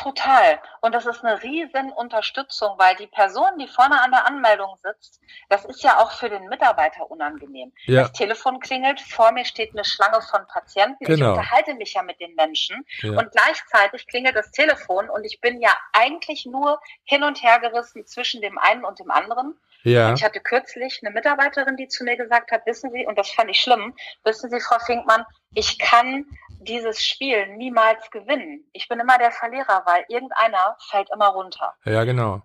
Total. 0.00 0.58
Und 0.80 0.94
das 0.94 1.04
ist 1.04 1.22
eine 1.22 1.42
riesen 1.42 1.92
Unterstützung, 1.92 2.78
weil 2.78 2.96
die 2.96 3.06
Person, 3.06 3.58
die 3.58 3.68
vorne 3.68 4.00
an 4.00 4.10
der 4.10 4.26
Anmeldung 4.26 4.74
sitzt, 4.82 5.20
das 5.50 5.66
ist 5.66 5.82
ja 5.82 5.98
auch 5.98 6.12
für 6.12 6.30
den 6.30 6.48
Mitarbeiter 6.48 7.10
unangenehm. 7.10 7.70
Ja. 7.84 8.02
Das 8.02 8.12
Telefon 8.12 8.60
klingelt, 8.60 8.98
vor 9.00 9.30
mir 9.32 9.44
steht 9.44 9.72
eine 9.74 9.84
Schlange 9.84 10.22
von 10.22 10.46
Patienten. 10.46 11.04
Genau. 11.04 11.32
Ich 11.32 11.38
unterhalte 11.38 11.74
mich 11.74 11.92
ja 11.92 12.02
mit 12.02 12.18
den 12.18 12.34
Menschen. 12.34 12.86
Ja. 13.02 13.10
Und 13.10 13.30
gleichzeitig 13.30 14.06
klingelt 14.06 14.36
das 14.36 14.50
Telefon 14.52 15.10
und 15.10 15.24
ich 15.24 15.40
bin 15.42 15.60
ja 15.60 15.76
eigentlich 15.92 16.46
nur 16.46 16.80
hin 17.04 17.22
und 17.22 17.42
her 17.42 17.58
gerissen 17.60 18.06
zwischen 18.06 18.40
dem 18.40 18.56
einen 18.58 18.86
und 18.86 18.98
dem 19.00 19.10
anderen. 19.10 19.60
Ja. 19.82 20.12
Ich 20.12 20.22
hatte 20.22 20.40
kürzlich 20.40 21.00
eine 21.02 21.12
Mitarbeiterin, 21.12 21.76
die 21.76 21.88
zu 21.88 22.04
mir 22.04 22.16
gesagt 22.16 22.52
hat, 22.52 22.66
wissen 22.66 22.90
Sie, 22.90 23.06
und 23.06 23.18
das 23.18 23.30
fand 23.30 23.50
ich 23.50 23.60
schlimm, 23.60 23.94
wissen 24.24 24.50
Sie, 24.50 24.60
Frau 24.60 24.78
Finkmann, 24.78 25.24
ich 25.54 25.78
kann 25.78 26.26
dieses 26.60 27.04
Spiel 27.04 27.46
niemals 27.56 28.10
gewinnen. 28.10 28.68
Ich 28.72 28.88
bin 28.88 29.00
immer 29.00 29.18
der 29.18 29.30
Verlierer, 29.32 29.82
weil 29.86 30.04
irgendeiner 30.08 30.76
fällt 30.90 31.08
immer 31.12 31.28
runter. 31.28 31.74
Ja, 31.84 32.04
genau. 32.04 32.42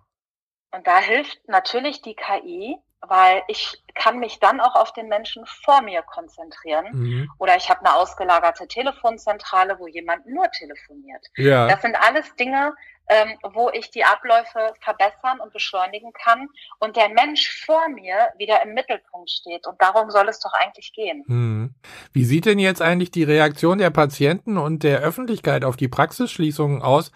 Und 0.70 0.86
da 0.86 0.98
hilft 0.98 1.38
natürlich 1.48 2.02
die 2.02 2.14
KI, 2.14 2.76
weil 3.00 3.42
ich 3.48 3.82
kann 3.94 4.18
mich 4.18 4.40
dann 4.40 4.60
auch 4.60 4.74
auf 4.74 4.92
den 4.92 5.08
Menschen 5.08 5.44
vor 5.46 5.82
mir 5.82 6.02
konzentrieren. 6.02 6.86
Mhm. 6.92 7.32
Oder 7.38 7.56
ich 7.56 7.70
habe 7.70 7.80
eine 7.80 7.94
ausgelagerte 7.94 8.66
Telefonzentrale, 8.66 9.78
wo 9.78 9.86
jemand 9.86 10.26
nur 10.26 10.50
telefoniert. 10.50 11.24
Ja. 11.36 11.68
Das 11.68 11.82
sind 11.82 11.96
alles 11.96 12.34
Dinge, 12.36 12.74
ähm, 13.08 13.36
wo 13.54 13.70
ich 13.70 13.90
die 13.90 14.04
Abläufe 14.04 14.72
verbessern 14.80 15.40
und 15.40 15.52
beschleunigen 15.52 16.12
kann 16.12 16.48
und 16.78 16.96
der 16.96 17.08
Mensch 17.10 17.64
vor 17.64 17.88
mir 17.88 18.28
wieder 18.38 18.62
im 18.62 18.74
Mittelpunkt 18.74 19.30
steht. 19.30 19.66
Und 19.66 19.80
darum 19.80 20.10
soll 20.10 20.28
es 20.28 20.40
doch 20.40 20.52
eigentlich 20.52 20.92
gehen. 20.92 21.24
Hm. 21.26 21.74
Wie 22.12 22.24
sieht 22.24 22.46
denn 22.46 22.58
jetzt 22.58 22.82
eigentlich 22.82 23.10
die 23.10 23.24
Reaktion 23.24 23.78
der 23.78 23.90
Patienten 23.90 24.58
und 24.58 24.82
der 24.82 25.00
Öffentlichkeit 25.00 25.64
auf 25.64 25.76
die 25.76 25.88
Praxisschließungen 25.88 26.82
aus? 26.82 27.12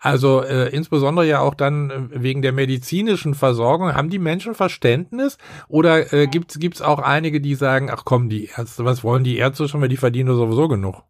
Also 0.00 0.42
äh, 0.42 0.68
insbesondere 0.68 1.26
ja 1.26 1.40
auch 1.40 1.54
dann 1.54 1.90
äh, 1.90 2.22
wegen 2.22 2.42
der 2.42 2.52
medizinischen 2.52 3.34
Versorgung. 3.34 3.94
Haben 3.94 4.10
die 4.10 4.20
Menschen 4.20 4.54
Verständnis 4.54 5.38
oder 5.66 6.12
äh, 6.12 6.26
gibt 6.28 6.54
es 6.56 6.82
auch 6.82 7.00
einige, 7.00 7.40
die 7.40 7.54
sagen, 7.56 7.90
ach 7.90 8.04
komm, 8.04 8.28
die 8.28 8.46
Ärzte, 8.46 8.84
was 8.84 9.02
wollen 9.02 9.24
die 9.24 9.38
Ärzte 9.38 9.68
schon, 9.68 9.80
weil 9.80 9.88
die 9.88 9.96
verdienen 9.96 10.34
sowieso 10.36 10.68
genug? 10.68 11.02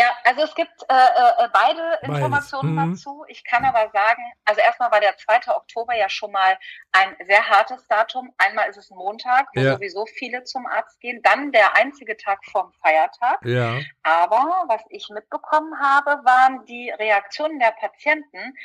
Ja, 0.00 0.16
also 0.24 0.42
es 0.44 0.54
gibt 0.54 0.72
äh, 0.88 0.94
äh, 0.94 1.48
beide 1.52 1.82
Beides. 1.82 2.08
Informationen 2.08 2.74
Mhm. 2.74 2.92
dazu. 2.94 3.24
Ich 3.28 3.44
kann 3.44 3.64
aber 3.66 3.90
sagen, 3.90 4.22
also 4.46 4.60
erstmal 4.62 4.90
war 4.90 5.00
der 5.00 5.14
2. 5.18 5.54
Oktober 5.54 5.94
ja 5.94 6.08
schon 6.08 6.32
mal 6.32 6.58
ein 6.92 7.14
sehr 7.26 7.46
hartes 7.46 7.86
Datum. 7.86 8.32
Einmal 8.38 8.70
ist 8.70 8.78
es 8.78 8.90
ein 8.90 8.96
Montag, 8.96 9.48
wo 9.54 9.60
Ja. 9.60 9.74
sowieso 9.74 10.06
viele 10.06 10.44
zum 10.44 10.66
Arzt 10.66 10.98
gehen. 11.00 11.20
Dann 11.22 11.52
der 11.52 11.74
einzige 11.76 12.16
Tag 12.16 12.42
vorm 12.46 12.72
Feiertag. 12.82 13.40
Ja. 13.44 13.78
Aber 14.02 14.64
was 14.68 14.82
ich 14.88 15.06
mitbekommen 15.10 15.78
habe, 15.78 16.24
waren 16.24 16.64
die 16.64 16.88
Reaktionen 16.90 17.58
der 17.58 17.72
Patienten 17.72 18.56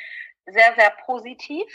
sehr, 0.46 0.74
sehr 0.74 0.90
positiv. 1.04 1.66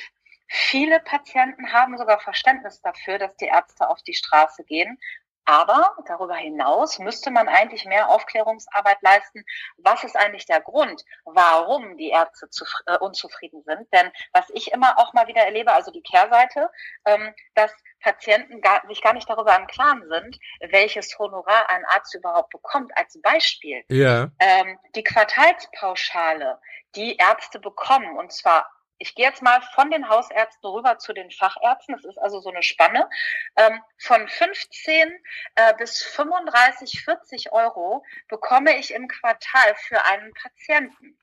Viele 0.54 1.00
Patienten 1.02 1.72
haben 1.72 1.98
sogar 1.98 2.20
Verständnis 2.20 2.82
dafür, 2.82 3.18
dass 3.20 3.36
die 3.38 3.46
Ärzte 3.46 3.88
auf 3.90 4.02
die 4.04 4.14
Straße 4.14 4.64
gehen. 4.66 4.98
Aber 5.46 5.96
darüber 6.06 6.36
hinaus 6.36 7.00
müsste 7.00 7.32
man 7.32 7.48
eigentlich 7.48 7.86
mehr 7.86 8.10
Aufklärungsarbeit 8.10 8.98
leisten. 9.02 9.44
Was 9.78 10.04
ist 10.04 10.16
eigentlich 10.16 10.46
der 10.46 10.62
Grund, 10.62 11.04
warum 11.26 11.98
die 11.98 12.10
Ärzte 12.10 12.50
zu, 12.50 12.66
äh, 12.86 12.98
unzufrieden 12.98 13.64
sind? 13.66 13.92
Denn 13.92 14.12
was 14.34 14.46
ich 14.50 14.72
immer 14.72 14.98
auch 15.00 15.14
mal 15.14 15.28
wieder 15.28 15.42
erlebe, 15.42 15.74
also 15.74 15.92
die 15.92 16.04
Kehrseite, 16.04 16.70
ähm, 17.06 17.34
dass 17.56 17.72
Patienten 18.02 18.62
gar, 18.62 18.86
sich 18.88 19.02
gar 19.02 19.14
nicht 19.14 19.30
darüber 19.30 19.56
im 19.56 19.68
Klaren 19.68 20.04
sind, 20.10 20.40
welches 20.72 21.18
Honorar 21.18 21.70
ein 21.70 21.86
Arzt 21.86 22.14
überhaupt 22.16 22.52
bekommt. 22.52 22.92
Als 22.96 23.20
Beispiel 23.22 23.84
Ja. 23.90 24.30
ähm, 24.40 24.80
die 24.96 25.04
Quartalspauschale, 25.04 26.60
die 26.96 27.18
Ärzte 27.18 27.60
bekommen, 27.60 28.18
und 28.18 28.32
zwar 28.32 28.70
ich 29.02 29.16
gehe 29.16 29.26
jetzt 29.26 29.42
mal 29.42 29.62
von 29.74 29.90
den 29.90 30.08
Hausärzten 30.08 30.70
rüber 30.70 31.00
zu 31.00 31.12
den 31.12 31.32
Fachärzten. 31.32 31.96
Das 31.96 32.06
ist 32.06 32.20
also 32.20 32.40
so 32.40 32.50
eine 32.50 32.62
Spanne 32.62 33.10
ähm, 33.56 33.82
von 33.98 34.28
15 34.28 35.12
äh, 35.56 35.74
bis 35.78 36.04
35, 36.04 37.04
40 37.04 37.52
Euro 37.52 38.04
bekomme 38.28 38.78
ich 38.78 38.94
im 38.94 39.08
Quartal 39.08 39.76
für 39.88 40.06
einen 40.06 40.32
Patienten. 40.34 41.18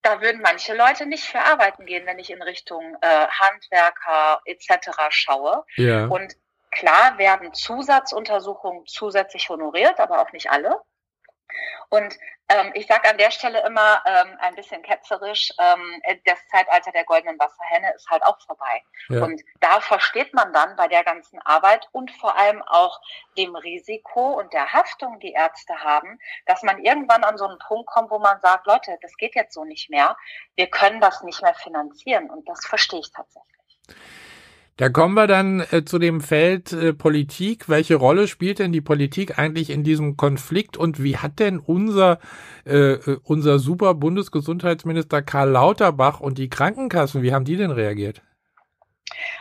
Da 0.00 0.22
würden 0.22 0.40
manche 0.40 0.74
Leute 0.74 1.04
nicht 1.04 1.24
für 1.24 1.40
arbeiten 1.40 1.84
gehen, 1.84 2.06
wenn 2.06 2.18
ich 2.18 2.30
in 2.30 2.40
Richtung 2.40 2.96
äh, 3.02 3.26
Handwerker 3.26 4.40
etc. 4.46 4.88
schaue. 5.10 5.64
Ja. 5.76 6.06
Und 6.06 6.34
klar 6.70 7.18
werden 7.18 7.52
Zusatzuntersuchungen 7.52 8.86
zusätzlich 8.86 9.50
honoriert, 9.50 10.00
aber 10.00 10.22
auch 10.22 10.32
nicht 10.32 10.50
alle. 10.50 10.80
Und 11.88 12.16
ähm, 12.48 12.70
ich 12.74 12.86
sage 12.86 13.08
an 13.08 13.18
der 13.18 13.30
Stelle 13.30 13.64
immer 13.66 14.02
ähm, 14.06 14.36
ein 14.40 14.54
bisschen 14.54 14.82
ketzerisch, 14.82 15.52
ähm, 15.58 16.00
das 16.24 16.38
Zeitalter 16.48 16.92
der 16.92 17.04
goldenen 17.04 17.38
Wasserhähne 17.38 17.92
ist 17.94 18.08
halt 18.08 18.22
auch 18.24 18.40
vorbei. 18.46 18.82
Ja. 19.08 19.24
Und 19.24 19.42
da 19.60 19.80
versteht 19.80 20.32
man 20.32 20.52
dann 20.52 20.76
bei 20.76 20.86
der 20.86 21.02
ganzen 21.02 21.40
Arbeit 21.42 21.88
und 21.92 22.10
vor 22.12 22.36
allem 22.36 22.62
auch 22.62 23.00
dem 23.36 23.56
Risiko 23.56 24.38
und 24.38 24.52
der 24.52 24.72
Haftung, 24.72 25.18
die 25.18 25.32
Ärzte 25.32 25.74
haben, 25.82 26.20
dass 26.46 26.62
man 26.62 26.78
irgendwann 26.84 27.24
an 27.24 27.36
so 27.36 27.46
einen 27.46 27.58
Punkt 27.58 27.88
kommt, 27.88 28.10
wo 28.10 28.18
man 28.18 28.40
sagt, 28.40 28.66
Leute, 28.66 28.96
das 29.02 29.16
geht 29.16 29.34
jetzt 29.34 29.54
so 29.54 29.64
nicht 29.64 29.90
mehr. 29.90 30.16
Wir 30.54 30.68
können 30.68 31.00
das 31.00 31.22
nicht 31.22 31.42
mehr 31.42 31.54
finanzieren. 31.54 32.30
Und 32.30 32.48
das 32.48 32.64
verstehe 32.64 33.00
ich 33.00 33.10
tatsächlich. 33.10 33.46
Da 34.78 34.90
kommen 34.90 35.14
wir 35.14 35.26
dann 35.26 35.60
äh, 35.70 35.84
zu 35.86 35.98
dem 35.98 36.20
Feld 36.20 36.72
äh, 36.72 36.92
Politik. 36.92 37.68
Welche 37.70 37.94
Rolle 37.96 38.28
spielt 38.28 38.58
denn 38.58 38.72
die 38.72 38.82
Politik 38.82 39.38
eigentlich 39.38 39.70
in 39.70 39.84
diesem 39.84 40.18
Konflikt 40.18 40.76
und 40.76 41.02
wie 41.02 41.16
hat 41.16 41.38
denn 41.38 41.58
unser, 41.58 42.18
äh, 42.66 42.92
äh, 42.92 43.18
unser 43.24 43.58
super 43.58 43.94
Bundesgesundheitsminister 43.94 45.22
Karl 45.22 45.48
Lauterbach 45.50 46.20
und 46.20 46.36
die 46.36 46.50
Krankenkassen, 46.50 47.22
wie 47.22 47.32
haben 47.32 47.46
die 47.46 47.56
denn 47.56 47.70
reagiert? 47.70 48.22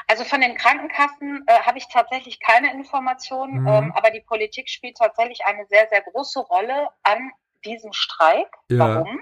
Also 0.08 0.24
von 0.24 0.40
den 0.40 0.56
Krankenkassen 0.56 1.44
äh, 1.48 1.60
habe 1.62 1.80
ich 1.80 1.88
tatsächlich 1.92 2.40
keine 2.40 2.72
Informationen, 2.72 3.62
Mhm. 3.62 3.68
ähm, 3.68 3.94
aber 3.94 4.12
die 4.12 4.22
Politik 4.22 4.70
spielt 4.70 4.96
tatsächlich 4.98 5.44
eine 5.46 5.66
sehr, 5.66 5.88
sehr 5.90 6.02
große 6.02 6.40
Rolle 6.40 6.88
an 7.04 7.32
diesem 7.66 7.92
Streik. 7.92 8.48
Ja. 8.70 8.80
Warum? 8.80 9.20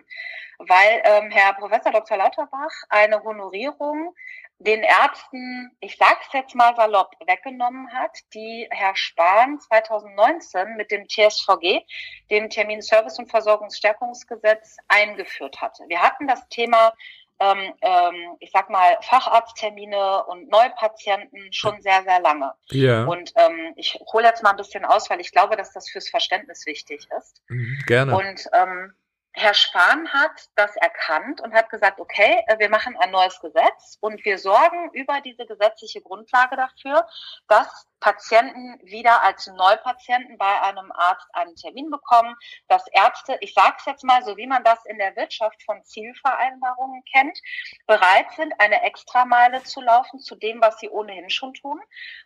Weil 0.60 1.02
ähm, 1.06 1.32
Herr 1.32 1.54
Professor 1.54 1.92
Dr. 1.92 2.18
Lauterbach 2.18 2.72
eine 2.90 3.24
Honorierung 3.24 4.14
den 4.60 4.84
Ärzten, 4.84 5.76
ich 5.82 5.98
sage 5.98 6.18
es 6.26 6.34
jetzt 6.34 6.56
mal 6.56 6.76
salopp, 6.76 7.12
weggenommen 7.26 7.92
hat, 7.92 8.18
die 8.34 8.68
Herr 8.72 8.96
Spahn 8.96 9.60
2019 9.60 10.76
mit 10.78 10.92
dem 10.92 11.08
TSVG, 11.08 11.82
dem 12.30 12.50
Termin 12.50 12.82
Service 12.82 13.20
und 13.20 13.30
Versorgungsstärkungsgesetz, 13.30 14.78
eingeführt 14.88 15.60
hatte. 15.62 15.84
Wir 15.88 16.02
hatten 16.02 16.28
das 16.28 16.48
Thema 16.50 16.94
ähm, 17.40 17.74
ähm, 17.82 18.38
ich 18.40 18.52
sag 18.52 18.70
mal, 18.70 18.98
Facharzttermine 19.02 20.24
und 20.26 20.50
Neupatienten 20.50 21.52
schon 21.52 21.82
sehr, 21.82 22.04
sehr 22.04 22.22
lange. 22.22 22.54
Ja, 22.70 23.06
Und 23.06 23.34
ähm, 23.36 23.74
ich 23.76 24.00
hole 24.14 24.26
jetzt 24.26 24.44
mal 24.44 24.52
ein 24.52 24.58
bisschen 24.58 24.86
aus, 24.86 25.10
weil 25.10 25.20
ich 25.20 25.32
glaube, 25.32 25.56
dass 25.56 25.74
das 25.74 25.90
fürs 25.90 26.10
Verständnis 26.10 26.66
wichtig 26.66 27.08
ist. 27.18 27.42
mhm, 27.50 27.78
gerne. 27.88 28.16
Und 28.16 28.48
ähm, 28.54 28.94
Herr 29.36 29.56
Spahn 29.56 30.08
hat 30.14 30.50
das 30.56 30.76
erkannt 30.76 31.42
und 31.42 31.56
hat 31.56 31.72
gesagt, 31.72 32.00
okay, 32.00 32.44
äh, 32.48 32.60
wir 32.60 32.70
machen 32.70 32.96
ein 32.98 33.10
neues 33.10 33.40
Gesetz 33.40 33.98
und 34.00 34.24
wir 34.26 34.38
sorgen 34.38 34.92
über 34.92 35.22
diese 35.22 35.48
gesetzliche 35.48 36.02
Grundlage 36.02 36.56
dafür, 36.56 37.08
dass 37.48 37.88
Patienten 38.00 38.80
wieder 38.84 39.24
als 39.24 39.48
Neupatienten 39.48 40.38
bei 40.38 40.62
einem 40.62 40.92
Arzt 40.92 41.28
einen 41.34 41.56
Termin 41.56 41.90
bekommen, 41.90 42.36
dass 42.68 42.86
Ärzte, 42.92 43.38
ich 43.42 43.56
sage 43.56 43.76
es 43.80 43.86
jetzt 43.86 44.04
mal, 44.04 44.24
so 44.24 44.38
wie 44.38 44.46
man 44.46 44.64
das 44.64 44.86
in 44.86 45.00
der 45.00 45.16
Wirtschaft 45.16 45.64
von 45.64 45.84
Zielvereinbarungen 45.84 47.04
kennt, 47.12 47.40
bereit 47.88 48.32
sind, 48.36 48.54
eine 48.60 48.84
Extrameile 48.84 49.64
zu 49.64 49.82
laufen 49.82 50.20
zu 50.20 50.36
dem, 50.36 50.62
was 50.62 50.80
sie 50.80 50.90
ohnehin 50.90 51.32
schon 51.32 51.56
tun 51.56 51.82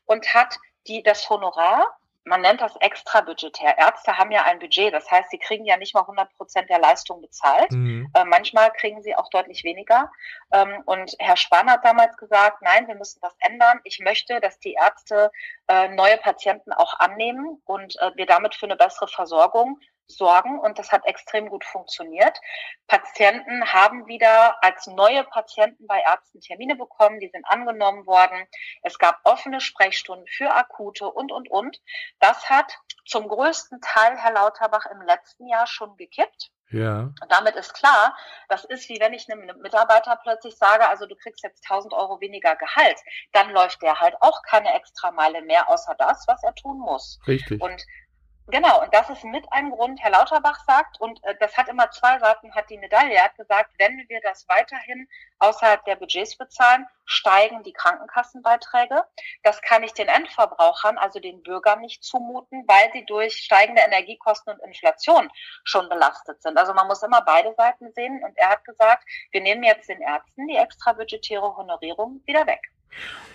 und 0.06 0.34
hat 0.34 0.58
die 0.88 1.04
das 1.04 1.30
Honorar 1.30 1.98
man 2.28 2.42
nennt 2.42 2.62
das 2.62 2.76
extrabudgetär. 2.78 3.78
Ärzte 3.78 4.18
haben 4.18 4.32
ja 4.32 4.44
ein 4.44 4.60
Budget, 4.60 4.94
das 4.94 5.10
heißt, 5.10 5.30
sie 5.30 5.38
kriegen 5.38 5.66
ja 5.66 5.78
nicht 5.78 5.94
mal 5.94 6.02
100 6.02 6.36
Prozent 6.36 6.70
der 6.70 6.80
Leistung 6.80 7.22
bezahlt. 7.22 7.72
Mhm. 7.72 8.12
Äh, 8.14 8.26
manchmal 8.26 8.72
kriegen 8.72 9.02
sie 9.02 9.16
auch 9.16 9.30
deutlich 9.30 9.64
weniger. 9.64 10.12
Ähm, 10.52 10.82
und 10.86 11.16
Herr 11.20 11.38
Spahn 11.38 11.72
hat 11.72 11.86
damals 11.86 12.18
gesagt, 12.18 12.62
nein, 12.62 12.88
wir 12.88 12.96
müssen 12.96 13.20
das 13.22 13.36
ändern. 13.40 13.80
Ich 13.84 14.00
möchte, 14.00 14.40
dass 14.40 14.60
die 14.60 14.74
Ärzte 14.74 15.32
äh, 15.68 15.88
neue 15.90 16.18
Patienten 16.18 16.74
auch 16.74 17.00
annehmen 17.00 17.62
und 17.66 18.00
äh, 18.00 18.12
wir 18.16 18.26
damit 18.26 18.56
für 18.56 18.66
eine 18.66 18.76
bessere 18.76 19.08
Versorgung 19.08 19.80
sorgen. 20.08 20.60
Und 20.60 20.80
das 20.80 20.92
hat 20.92 21.06
extrem 21.06 21.50
gut 21.50 21.66
funktioniert. 21.66 22.40
Patienten 22.88 23.74
haben 23.74 24.08
wieder 24.08 24.62
als 24.64 24.88
neue 24.88 25.24
Patienten 25.24 25.88
bei 25.88 26.00
Ärzten 26.00 26.42
Termine 26.42 26.76
bekommen, 26.76 27.20
die 27.20 27.30
sind 27.30 27.46
angenommen 27.46 28.06
worden. 28.06 28.48
Es 28.84 28.98
gab 29.00 29.20
offene 29.24 29.62
Sprechstunden 29.62 30.28
für 30.28 30.54
akute 30.54 31.10
und, 31.10 31.32
und, 31.32 31.50
und. 31.50 31.82
Das 32.20 32.50
hat 32.50 32.78
zum 33.06 33.28
größten 33.28 33.82
Teil 33.82 34.18
Herr 34.18 34.34
Lauterbach 34.34 34.86
im 34.86 35.02
letzten 35.02 35.48
Jahr 35.48 35.68
schon 35.68 35.96
gekippt. 35.98 36.52
Ja, 36.70 37.14
Und 37.22 37.32
damit 37.32 37.56
ist 37.56 37.74
klar, 37.74 38.16
das 38.50 38.66
ist 38.66 38.90
wie 38.90 39.00
wenn 39.00 39.14
ich 39.14 39.32
einem 39.32 39.46
Mitarbeiter 39.62 40.20
plötzlich 40.22 40.58
sage, 40.58 40.88
also 40.90 41.06
du 41.06 41.16
kriegst 41.16 41.42
jetzt 41.42 41.64
1000 41.70 41.94
Euro 41.94 42.20
weniger 42.20 42.58
Gehalt, 42.58 43.00
dann 43.32 43.52
läuft 43.52 43.82
der 43.82 44.02
halt 44.02 44.16
auch 44.20 44.42
keine 44.44 44.74
Extrameile 44.74 45.42
mehr, 45.44 45.70
außer 45.70 45.96
das, 45.98 46.28
was 46.28 46.44
er 46.44 46.54
tun 46.56 46.80
muss. 46.80 47.20
richtig. 47.26 47.62
Und 47.62 47.86
genau, 48.48 48.82
und 48.82 48.94
das 48.94 49.10
ist 49.10 49.24
mit 49.24 49.46
ein 49.52 49.72
Grund, 49.72 50.00
Herr 50.02 50.12
Lauterbach 50.12 50.64
sagt, 50.66 51.00
und 51.00 51.24
äh, 51.24 51.36
das 51.40 51.56
hat 51.56 51.68
immer 51.68 51.90
zwei 51.92 52.20
Seiten, 52.20 52.54
hat 52.54 52.70
die 52.70 52.78
Medaille, 52.78 53.14
er 53.14 53.26
hat 53.26 53.36
gesagt, 53.36 53.72
wenn 53.78 53.98
wir 54.08 54.22
das 54.22 54.48
weiterhin 54.48 55.08
außerhalb 55.40 55.84
der 55.86 55.96
Budgets 55.96 56.38
bezahlen, 56.38 56.86
steigen 57.06 57.64
die 57.64 57.74
Krankenkassenbeiträge. 57.74 59.04
Das 59.44 59.62
kann 59.62 59.84
ich 59.84 59.94
den 59.94 60.08
Endverbrauchern, 60.08 60.98
also 60.98 61.20
den 61.20 61.42
Bürgern 61.44 61.82
nicht 61.82 62.04
zumuten, 62.04 62.64
weil 62.68 62.92
sie 62.94 63.06
durch 63.06 63.38
steigende 63.38 63.82
Energiekosten 63.82 64.54
und 64.54 64.60
Inflation 64.66 65.30
schon 65.64 65.88
belastet 65.90 66.42
sind. 66.42 66.58
Also 66.58 66.74
man 66.74 66.88
muss 66.88 67.04
immer 67.04 67.22
beide 67.22 67.54
Seiten 67.56 67.92
sehen 67.94 68.24
und 68.24 68.38
er 68.38 68.50
hat 68.50 68.66
gesagt, 68.66 69.04
wir 69.32 69.42
nehmen 69.42 69.64
jetzt 69.64 69.90
den 69.90 70.02
Ärzten 70.02 70.48
die 70.48 70.58
extra 70.58 70.94
budgetäre 70.94 71.56
Honorierung 71.56 72.22
wieder 72.26 72.46
weg. 72.46 72.62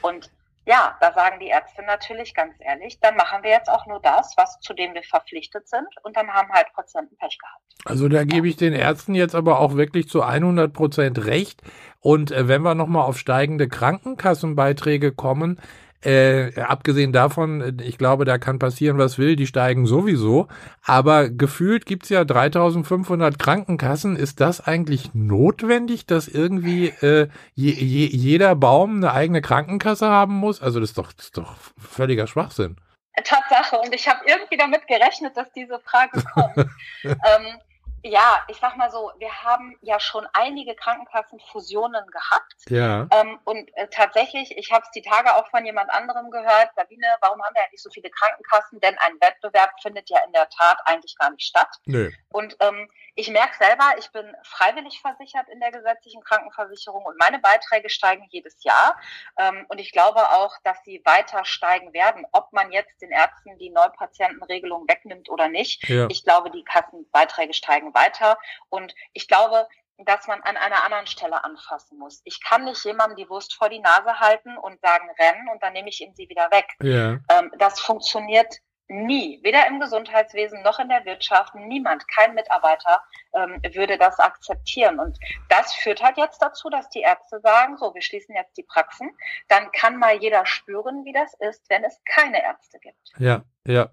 Und 0.03 0.31
ja, 0.65 0.97
da 1.01 1.13
sagen 1.13 1.41
die 1.41 1.49
Ärzte 1.49 1.83
natürlich 1.83 2.35
ganz 2.35 2.55
ehrlich, 2.61 3.01
dann 3.01 3.17
machen 3.17 3.43
wir 3.43 3.51
jetzt 3.51 3.69
auch 3.69 3.87
nur 3.87 4.01
das, 4.01 4.35
was 4.37 4.61
zu 4.61 4.75
dem 4.75 4.95
wir 4.95 5.03
verpflichtet 5.03 5.69
sind 5.69 5.89
und 6.05 6.17
dann 6.17 6.29
haben 6.29 6.53
halt 6.53 6.67
Patienten 6.75 7.17
Pech 7.17 7.39
gehabt. 7.39 7.63
Also 7.85 8.09
da 8.09 8.25
gebe 8.25 8.49
ich 8.49 8.57
den 8.57 8.73
Ärzten 8.73 9.15
jetzt 9.15 9.35
aber 9.35 9.59
auch 9.59 9.75
wirklich 9.75 10.09
zu 10.09 10.23
100 10.23 10.73
Prozent 10.73 11.27
recht. 11.27 11.63
Und 11.99 12.31
äh, 12.31 12.47
wenn 12.47 12.63
wir 12.63 12.75
nochmal 12.75 13.07
auf 13.07 13.19
steigende 13.19 13.69
Krankenkassenbeiträge 13.69 15.13
kommen, 15.13 15.61
äh, 16.05 16.61
abgesehen 16.61 17.13
davon, 17.13 17.79
ich 17.83 17.99
glaube, 17.99 18.25
da 18.25 18.39
kann 18.39 18.59
passieren, 18.59 18.99
was 18.99 19.19
will, 19.19 19.37
die 19.37 19.47
steigen 19.47 19.87
sowieso. 19.87 20.49
Aber 20.85 21.29
gefühlt 21.31 21.87
gibt's 21.87 22.09
ja 22.09 22.25
3500 22.25 23.39
Krankenkassen. 23.39 24.17
Ist 24.17 24.41
das 24.41 24.61
eigentlich 24.61 25.15
notwendig, 25.15 26.07
dass 26.07 26.29
irgendwie 26.29 26.89
äh, 26.89 27.29
je, 27.55 27.73
je, 27.73 28.07
jeder 28.07 28.55
Baum 28.57 28.97
eine 28.97 29.13
eigene 29.13 29.43
Krankenkasse 29.43 30.09
haben 30.09 30.35
muss? 30.35 30.61
Also 30.61 30.81
das 30.81 30.91
ist 30.91 30.99
doch, 30.99 31.13
das 31.13 31.27
ist 31.27 31.39
doch 31.39 31.55
völliger 31.79 32.27
Schwachsinn. 32.27 32.77
Tatsache. 33.25 33.79
Und 33.79 33.95
ich 33.95 34.09
habe 34.09 34.21
irgendwie 34.27 34.57
damit 34.57 34.87
gerechnet, 34.87 35.37
dass 35.37 35.53
diese 35.53 35.79
Frage 35.81 36.23
kommt. 36.35 36.57
ähm, 37.05 37.59
ja, 38.05 38.45
ich 38.49 38.57
sag 38.59 38.77
mal 38.77 38.91
so, 38.91 39.13
wir 39.19 39.33
haben 39.45 39.77
ja 39.81 40.01
schon 40.01 40.27
einige 40.33 40.75
Krankenkassenfusionen 40.75 42.05
gehabt. 42.09 42.55
Ja. 42.69 43.07
Ähm, 43.13 43.39
und 43.45 43.71
äh, 43.77 43.89
tatsächlich, 43.89 44.57
ich 44.57 44.73
habe 44.73 44.85
es 44.85 44.91
die 44.91 45.03
Tage 45.03 45.35
auch 45.35 45.49
von 45.51 45.65
jemand 45.65 45.91
anderem 45.91 46.31
gehört, 46.31 46.71
Sabine, 46.75 47.07
warum 47.21 47.43
haben 47.43 47.55
wir 47.55 47.63
eigentlich 47.63 47.83
so 47.83 47.91
viele 47.91 48.11
Krankenkassen? 48.11 48.81
Denn 48.81 48.97
ein 48.99 49.15
Wettbewerb 49.21 49.71
findet 49.81 50.11
ja 50.11 50.19
in 50.27 50.33
der 50.33 50.49
Tat 50.49 50.79
eigentlich 50.85 51.17
gar 51.17 51.31
nicht 51.31 51.47
statt. 51.47 51.69
Nö. 51.87 52.11
Und 52.31 52.57
ähm, 52.61 52.91
ich 53.15 53.31
merke 53.31 53.57
selber, 53.59 53.85
ich 53.99 54.11
bin 54.11 54.35
freiwillig 54.43 55.01
versichert 55.01 55.49
in 55.51 55.61
der 55.61 55.71
gesetzlichen 55.71 56.23
Krankenversicherung 56.23 57.05
und 57.05 57.19
meine 57.19 57.39
Beiträge 57.39 57.91
steigen 57.91 58.27
jedes 58.31 58.65
Jahr. 58.65 58.99
Ähm, 59.39 59.67
und 59.69 59.79
ich 59.79 59.93
glaube 59.93 60.21
auch, 60.31 60.55
dass 60.65 60.83
sie 60.85 61.03
weiter 61.05 61.45
steigen 61.45 61.93
werden, 61.93 62.25
ob 62.33 62.53
man 62.53 62.73
jetzt 62.73 63.01
den 63.03 63.11
Ärzten 63.11 63.59
die 63.59 63.71
Neupatientenregelung 63.71 64.89
wegnimmt 64.89 65.29
oder 65.29 65.49
nicht. 65.49 65.87
Ja. 65.89 66.07
Ich 66.11 66.25
glaube, 66.25 66.51
die 66.51 66.65
Kassenbeiträge 66.65 67.53
steigen 67.53 67.92
weiter. 67.95 68.39
Und 68.69 68.95
ich 69.13 69.29
glaube, 69.29 69.69
dass 69.99 70.27
man 70.27 70.41
an 70.43 70.57
einer 70.57 70.85
anderen 70.85 71.07
Stelle 71.07 71.45
anfassen 71.45 71.99
muss. 71.99 72.23
Ich 72.25 72.43
kann 72.43 72.65
nicht 72.65 72.85
jemandem 72.85 73.17
die 73.17 73.29
Wurst 73.29 73.55
vor 73.55 73.69
die 73.69 73.81
Nase 73.81 74.19
halten 74.19 74.57
und 74.57 74.81
sagen, 74.81 75.09
rennen 75.19 75.49
und 75.53 75.63
dann 75.63 75.73
nehme 75.73 75.89
ich 75.89 76.01
ihm 76.01 76.15
sie 76.15 76.29
wieder 76.29 76.51
weg. 76.51 76.67
Ja. 76.83 77.19
Ähm, 77.31 77.53
das 77.59 77.81
funktioniert 77.81 78.59
nie, 78.89 79.41
weder 79.43 79.67
im 79.67 79.81
Gesundheitswesen 79.81 80.63
noch 80.63 80.79
in 80.79 80.89
der 80.89 81.05
Wirtschaft, 81.05 81.55
niemand, 81.55 82.07
kein 82.09 82.35
Mitarbeiter 82.35 83.03
ähm, 83.35 83.61
würde 83.75 83.97
das 83.97 84.19
akzeptieren. 84.19 84.99
Und 84.99 85.19
das 85.49 85.75
führt 85.75 86.03
halt 86.03 86.19
jetzt 86.19 86.41
dazu, 86.43 86.69
dass 86.69 86.89
die 86.91 87.01
Ärzte 87.01 87.41
sagen, 87.41 87.77
so, 87.79 87.95
wir 87.95 88.03
schließen 88.03 88.35
jetzt 88.35 88.57
die 88.57 88.63
Praxen. 88.65 89.11
Dann 89.49 89.71
kann 89.73 89.97
mal 89.97 90.17
jeder 90.17 90.47
spüren, 90.47 91.05
wie 91.05 91.13
das 91.13 91.33
ist, 91.41 91.69
wenn 91.71 91.85
es 91.85 92.01
keine 92.05 92.43
Ärzte 92.43 92.79
gibt. 92.81 93.13
Ja, 93.19 93.43
ja. 93.67 93.89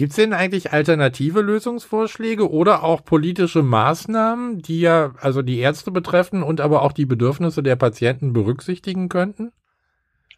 Gibt 0.00 0.12
es 0.12 0.16
denn 0.16 0.32
eigentlich 0.32 0.72
alternative 0.72 1.42
Lösungsvorschläge 1.42 2.50
oder 2.50 2.84
auch 2.84 3.04
politische 3.04 3.62
Maßnahmen, 3.62 4.62
die 4.62 4.80
ja 4.80 5.12
also 5.20 5.42
die 5.42 5.58
Ärzte 5.58 5.90
betreffen 5.90 6.42
und 6.42 6.62
aber 6.62 6.80
auch 6.80 6.92
die 6.92 7.04
Bedürfnisse 7.04 7.62
der 7.62 7.76
Patienten 7.76 8.32
berücksichtigen 8.32 9.10
könnten? 9.10 9.52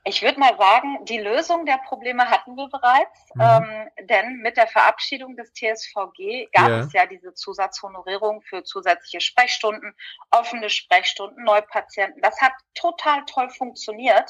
Ich 0.02 0.20
würde 0.20 0.40
mal 0.40 0.56
sagen, 0.58 1.04
die 1.04 1.18
Lösung 1.18 1.64
der 1.64 1.78
Probleme 1.86 2.28
hatten 2.28 2.56
wir 2.56 2.68
bereits, 2.70 3.30
Mhm. 3.36 3.40
ähm, 3.40 4.06
denn 4.08 4.38
mit 4.38 4.56
der 4.56 4.66
Verabschiedung 4.66 5.36
des 5.36 5.52
TSVG 5.52 6.48
gab 6.52 6.68
Ja. 6.68 6.78
es 6.80 6.92
ja 6.92 7.06
diese 7.06 7.32
Zusatzhonorierung 7.32 8.42
für 8.42 8.64
zusätzliche 8.64 9.20
Sprechstunden, 9.20 9.94
offene 10.32 10.70
Sprechstunden, 10.70 11.44
Neupatienten. 11.44 12.20
Das 12.20 12.40
hat 12.40 12.54
total 12.74 13.22
toll 13.26 13.48
funktioniert. 13.50 14.28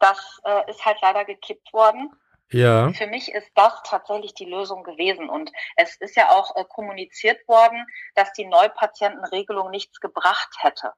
Das 0.00 0.40
äh, 0.44 0.68
ist 0.68 0.84
halt 0.84 0.98
leider 1.02 1.24
gekippt 1.24 1.72
worden. 1.72 2.10
Ja. 2.52 2.92
Für 2.92 3.06
mich 3.06 3.32
ist 3.32 3.50
das 3.54 3.82
tatsächlich 3.84 4.34
die 4.34 4.44
Lösung 4.44 4.84
gewesen. 4.84 5.28
Und 5.28 5.50
es 5.76 5.96
ist 5.96 6.16
ja 6.16 6.30
auch 6.30 6.54
äh, 6.56 6.64
kommuniziert 6.64 7.46
worden, 7.48 7.84
dass 8.14 8.32
die 8.32 8.46
Neupatientenregelung 8.46 9.70
nichts 9.70 10.00
gebracht 10.00 10.54
hätte. 10.60 10.92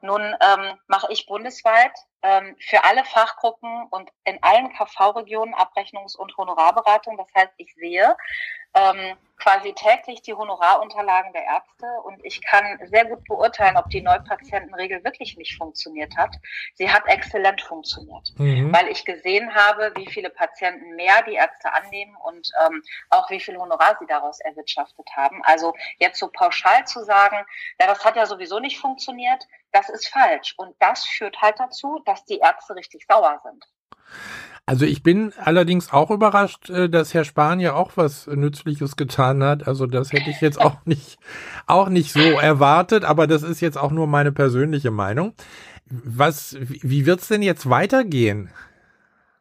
Nun 0.00 0.22
ähm, 0.22 0.78
mache 0.86 1.10
ich 1.10 1.26
bundesweit 1.26 1.92
ähm, 2.24 2.56
für 2.58 2.82
alle 2.84 3.04
Fachgruppen 3.04 3.86
und 3.90 4.10
in 4.24 4.42
allen 4.42 4.72
KV-Regionen 4.72 5.54
Abrechnungs- 5.54 6.16
und 6.16 6.36
Honorarberatung. 6.36 7.16
Das 7.18 7.28
heißt, 7.34 7.52
ich 7.58 7.72
sehe 7.74 8.16
ähm, 8.74 9.16
quasi 9.36 9.72
täglich 9.74 10.22
die 10.22 10.32
Honorarunterlagen 10.32 11.32
der 11.32 11.44
Ärzte 11.44 11.86
und 12.04 12.24
ich 12.24 12.42
kann 12.42 12.78
sehr 12.86 13.04
gut 13.04 13.24
beurteilen, 13.24 13.76
ob 13.76 13.90
die 13.90 14.00
Neupatientenregel 14.00 15.04
wirklich 15.04 15.36
nicht 15.36 15.56
funktioniert 15.56 16.16
hat. 16.16 16.34
Sie 16.74 16.90
hat 16.90 17.06
exzellent 17.06 17.60
funktioniert 17.60 18.32
Mhm. 18.38 18.72
weil 18.72 18.88
ich 18.88 19.04
gesehen 19.04 19.54
habe, 19.54 19.92
wie 19.96 20.06
viele 20.06 20.30
Patienten 20.30 20.96
mehr 20.96 21.22
die 21.22 21.34
Ärzte 21.34 21.72
annehmen 21.72 22.16
und 22.24 22.50
ähm, 22.64 22.82
auch 23.10 23.28
wie 23.30 23.40
viel 23.40 23.56
Honorar 23.58 23.96
sie 23.98 24.06
daraus 24.06 24.40
erwirtschaftet 24.40 25.08
haben. 25.14 25.42
Also 25.44 25.74
jetzt 25.98 26.18
so 26.18 26.28
pauschal 26.28 26.86
zu 26.86 27.04
sagen, 27.04 27.44
na, 27.78 27.86
das 27.86 28.04
hat 28.04 28.16
ja 28.16 28.26
sowieso 28.26 28.60
nicht 28.60 28.78
funktioniert, 28.78 29.46
das 29.72 29.88
ist 29.88 30.08
falsch. 30.08 30.54
Und 30.56 30.74
das 30.78 31.04
führt 31.04 31.40
halt 31.42 31.58
dazu, 31.58 32.00
dass 32.06 32.13
die 32.24 32.38
Ärzte 32.38 32.74
richtig 32.74 33.06
sauer 33.08 33.40
sind. 33.42 33.64
Also 34.66 34.86
ich 34.86 35.02
bin 35.02 35.34
allerdings 35.36 35.92
auch 35.92 36.10
überrascht, 36.10 36.70
äh, 36.70 36.88
dass 36.88 37.12
Herr 37.12 37.24
Spahn 37.24 37.60
ja 37.60 37.74
auch 37.74 37.92
was 37.96 38.26
Nützliches 38.26 38.96
getan 38.96 39.42
hat. 39.42 39.68
Also 39.68 39.86
das 39.86 40.12
hätte 40.12 40.30
ich 40.30 40.40
jetzt 40.40 40.60
auch 40.60 40.76
nicht, 40.86 41.18
auch 41.66 41.88
nicht 41.88 42.12
so 42.12 42.20
erwartet, 42.20 43.04
aber 43.04 43.26
das 43.26 43.42
ist 43.42 43.60
jetzt 43.60 43.76
auch 43.76 43.90
nur 43.90 44.06
meine 44.06 44.32
persönliche 44.32 44.90
Meinung. 44.90 45.34
Was, 45.86 46.56
wie 46.58 47.04
wird's 47.04 47.28
denn 47.28 47.42
jetzt 47.42 47.68
weitergehen? 47.68 48.50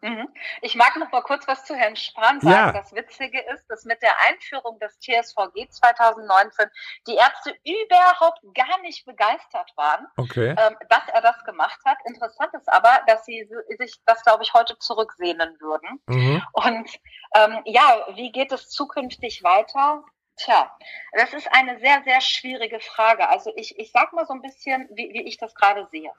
Mhm. 0.04 0.28
Ich 0.62 0.76
mag 0.76 0.96
noch 0.98 1.12
mal 1.12 1.22
kurz 1.22 1.48
was 1.48 1.64
zu 1.66 1.76
Herrn 1.76 1.96
Spahn 1.96 2.42
sagen. 2.42 2.54
Ja. 2.54 2.72
Das 2.74 2.94
Witzige 2.94 3.40
ist, 3.54 3.66
dass 3.70 3.86
mit 3.86 4.02
der 4.02 4.14
Einführung 4.28 4.78
des 4.80 5.00
TSVG 5.00 5.70
2019 5.70 6.68
die 7.08 7.16
Ärzte 7.16 7.56
überhaupt 7.66 8.40
gar 8.54 8.80
nicht 8.82 9.06
begeistert 9.06 9.72
waren. 9.76 10.06
Okay. 10.18 10.50
ähm, 10.58 10.78
dass 10.90 11.08
er 11.14 11.22
das 11.22 11.44
gemacht 11.46 11.80
hat. 11.86 11.98
Interessant 12.06 12.54
ist 12.54 12.68
aber, 12.72 13.02
dass 13.08 13.26
sie 13.26 13.46
si- 13.50 13.76
sich 13.78 13.96
das, 14.06 14.22
glaube 14.24 14.44
ich, 14.44 14.54
heute 14.54 14.78
zurücksehnen 14.80 15.60
würden. 15.60 16.02
Mhm. 16.08 16.44
Und 16.52 16.90
ähm, 17.36 17.62
ja, 17.66 18.06
wie 18.16 18.32
geht 18.32 18.52
es 18.52 18.70
zukünftig 18.70 19.42
weiter? 19.44 20.04
Tja, 20.36 20.76
das 21.14 21.32
ist 21.34 21.48
eine 21.54 21.80
sehr, 21.80 22.02
sehr 22.04 22.20
schwierige 22.20 22.80
Frage. 22.80 23.30
Also 23.30 23.54
ich, 23.56 23.78
ich 23.78 23.92
sag 23.92 24.14
mal 24.14 24.26
so 24.26 24.34
ein 24.34 24.42
bisschen, 24.42 24.90
wie, 24.92 25.14
wie 25.14 25.22
ich 25.28 25.38
das 25.38 25.54
gerade 25.56 25.88
sehe. 25.92 26.12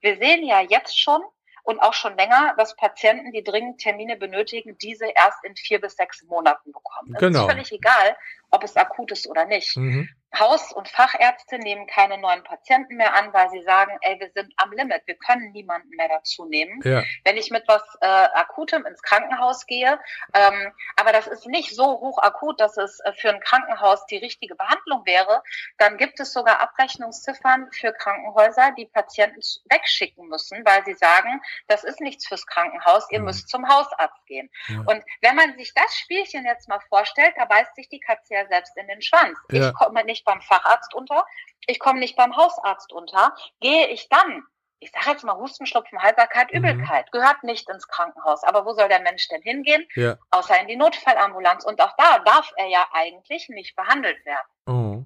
Wir 0.00 0.16
sehen 0.18 0.44
ja 0.44 0.60
jetzt 0.60 0.98
schon 1.00 1.22
und 1.64 1.80
auch 1.80 1.94
schon 1.94 2.16
länger, 2.16 2.54
dass 2.58 2.74
Patienten, 2.76 3.32
die 3.32 3.44
dringend 3.44 3.80
Termine 3.80 4.16
benötigen, 4.16 4.76
diese 4.78 5.06
erst 5.06 5.44
in 5.44 5.54
vier 5.56 5.80
bis 5.80 5.94
sechs 5.96 6.22
Monaten 6.24 6.72
bekommen. 6.72 7.14
Es 7.14 7.20
Genau. 7.20 7.40
ist 7.46 7.52
völlig 7.52 7.72
egal, 7.72 8.16
ob 8.52 8.62
es 8.64 8.76
akut 8.76 9.10
ist 9.10 9.26
oder 9.28 9.44
nicht. 9.46 9.76
Mhm. 9.76 10.08
Haus- 10.34 10.72
und 10.72 10.88
Fachärzte 10.88 11.58
nehmen 11.58 11.86
keine 11.86 12.16
neuen 12.16 12.42
Patienten 12.42 12.96
mehr 12.96 13.14
an, 13.14 13.34
weil 13.34 13.50
sie 13.50 13.62
sagen, 13.64 13.98
ey, 14.00 14.18
wir 14.18 14.30
sind 14.34 14.50
am 14.56 14.72
Limit, 14.72 15.02
wir 15.04 15.16
können 15.16 15.52
niemanden 15.52 15.90
mehr 15.90 16.08
dazu 16.08 16.46
nehmen. 16.46 16.80
Ja. 16.84 17.02
Wenn 17.24 17.36
ich 17.36 17.50
mit 17.50 17.64
was 17.68 17.82
äh, 18.00 18.06
Akutem 18.06 18.86
ins 18.86 19.02
Krankenhaus 19.02 19.66
gehe, 19.66 20.00
ähm, 20.32 20.72
aber 20.96 21.12
das 21.12 21.26
ist 21.26 21.46
nicht 21.46 21.76
so 21.76 21.84
hoch 22.00 22.16
akut, 22.18 22.60
dass 22.60 22.78
es 22.78 22.98
äh, 23.00 23.12
für 23.12 23.28
ein 23.28 23.40
Krankenhaus 23.40 24.06
die 24.06 24.16
richtige 24.16 24.54
Behandlung 24.54 25.04
wäre, 25.04 25.42
dann 25.76 25.98
gibt 25.98 26.18
es 26.18 26.32
sogar 26.32 26.60
Abrechnungsziffern 26.60 27.70
für 27.70 27.92
Krankenhäuser, 27.92 28.72
die 28.78 28.86
Patienten 28.86 29.40
wegschicken 29.68 30.28
müssen, 30.28 30.64
weil 30.64 30.82
sie 30.86 30.94
sagen, 30.94 31.42
das 31.68 31.84
ist 31.84 32.00
nichts 32.00 32.26
fürs 32.26 32.46
Krankenhaus, 32.46 33.06
ihr 33.10 33.18
Mhm. 33.18 33.26
müsst 33.26 33.50
zum 33.50 33.68
Hausarzt 33.68 34.24
gehen. 34.24 34.48
Ja. 34.68 34.78
Und 34.86 35.04
wenn 35.20 35.36
man 35.36 35.58
sich 35.58 35.74
das 35.74 35.94
Spielchen 35.94 36.46
jetzt 36.46 36.70
mal 36.70 36.80
vorstellt, 36.88 37.34
da 37.36 37.44
beißt 37.44 37.74
sich 37.74 37.90
die 37.90 38.00
Katze 38.00 38.32
ja 38.32 38.41
selbst 38.48 38.76
in 38.76 38.86
den 38.88 39.02
Schwanz. 39.02 39.38
Ja. 39.50 39.68
Ich 39.68 39.74
komme 39.74 40.04
nicht 40.04 40.24
beim 40.24 40.40
Facharzt 40.40 40.94
unter, 40.94 41.26
ich 41.66 41.78
komme 41.78 42.00
nicht 42.00 42.16
beim 42.16 42.36
Hausarzt 42.36 42.92
unter. 42.92 43.34
Gehe 43.60 43.86
ich 43.88 44.08
dann, 44.08 44.44
ich 44.80 44.90
sage 44.90 45.10
jetzt 45.10 45.24
mal 45.24 45.36
Husten, 45.36 45.66
Schnupfen, 45.66 46.02
Heiserkeit, 46.02 46.52
Mhm. 46.52 46.58
Übelkeit, 46.58 47.12
gehört 47.12 47.44
nicht 47.44 47.68
ins 47.68 47.86
Krankenhaus. 47.86 48.42
Aber 48.42 48.64
wo 48.66 48.72
soll 48.74 48.88
der 48.88 49.00
Mensch 49.00 49.28
denn 49.28 49.42
hingehen? 49.42 49.86
Ja. 49.94 50.16
Außer 50.30 50.60
in 50.60 50.68
die 50.68 50.76
Notfallambulanz. 50.76 51.64
Und 51.64 51.80
auch 51.80 51.94
da 51.96 52.18
darf 52.20 52.52
er 52.56 52.66
ja 52.66 52.86
eigentlich 52.92 53.48
nicht 53.48 53.76
behandelt 53.76 54.24
werden. 54.26 54.48
Oh. 54.66 55.04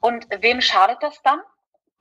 Und 0.00 0.26
wem 0.42 0.60
schadet 0.60 1.02
das 1.02 1.20
dann? 1.22 1.40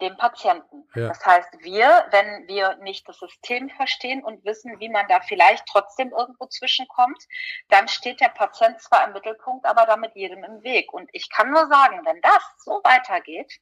Dem 0.02 0.18
Patienten. 0.18 0.88
Ja. 0.94 1.08
Das 1.08 1.26
heißt, 1.26 1.50
wir, 1.60 2.06
wenn 2.12 2.48
wir 2.48 2.76
nicht 2.78 3.08
das 3.08 3.18
System 3.18 3.70
verstehen 3.70 4.24
und 4.24 4.44
wissen, 4.44 4.80
wie 4.80 4.90
man 4.90 5.08
da 5.08 5.22
vielleicht 5.22 5.66
trotzdem 5.68 6.12
irgendwo 6.12 6.48
zwischenkommt, 6.48 7.24
dann 7.70 7.88
steht 7.88 8.20
der 8.20 8.30
Patient 8.30 8.82
zwar 8.82 9.08
im 9.08 9.14
Mittelpunkt, 9.14 9.66
aber 9.66 9.86
damit 9.86 10.16
jedem 10.16 10.44
im 10.44 10.64
Weg. 10.64 10.92
Und 10.94 11.10
ich 11.14 11.30
kann 11.30 11.50
nur 11.50 11.68
sagen, 11.68 12.02
wenn 12.04 12.20
das 12.22 12.44
so 12.58 12.82
weitergeht, 12.84 13.60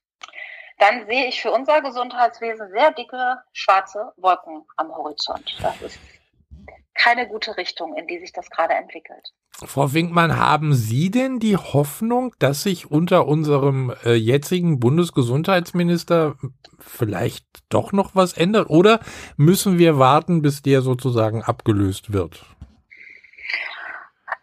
dann 0.80 1.06
sehe 1.06 1.28
ich 1.28 1.42
für 1.42 1.52
unser 1.52 1.82
Gesundheitswesen 1.82 2.72
sehr 2.72 2.92
dicke 2.92 3.44
schwarze 3.52 4.12
Wolken 4.18 4.66
am 4.78 4.96
Horizont. 4.96 5.56
Das 5.62 5.82
ist 5.82 6.00
keine 6.96 7.28
gute 7.28 7.58
Richtung, 7.58 7.96
in 7.96 8.08
die 8.08 8.20
sich 8.20 8.34
das 8.34 8.50
gerade 8.50 8.74
entwickelt. 8.74 9.34
Frau 9.66 9.94
Winkmann, 9.94 10.38
haben 10.38 10.74
Sie 10.74 11.12
denn 11.12 11.40
die 11.40 11.58
Hoffnung, 11.58 12.34
dass 12.40 12.64
sich 12.64 12.90
unter 12.90 13.28
unserem 13.28 13.94
äh, 14.04 14.14
jetzigen 14.14 14.80
Bundesgesundheitsminister 14.80 16.36
vielleicht 16.80 17.46
doch 17.70 17.92
noch 17.92 18.16
was 18.16 18.34
ändert? 18.34 18.70
Oder 18.70 19.00
müssen 19.38 19.78
wir 19.78 20.00
warten, 20.00 20.42
bis 20.42 20.62
der 20.64 20.82
sozusagen 20.82 21.44
abgelöst 21.44 22.12
wird? 22.12 22.44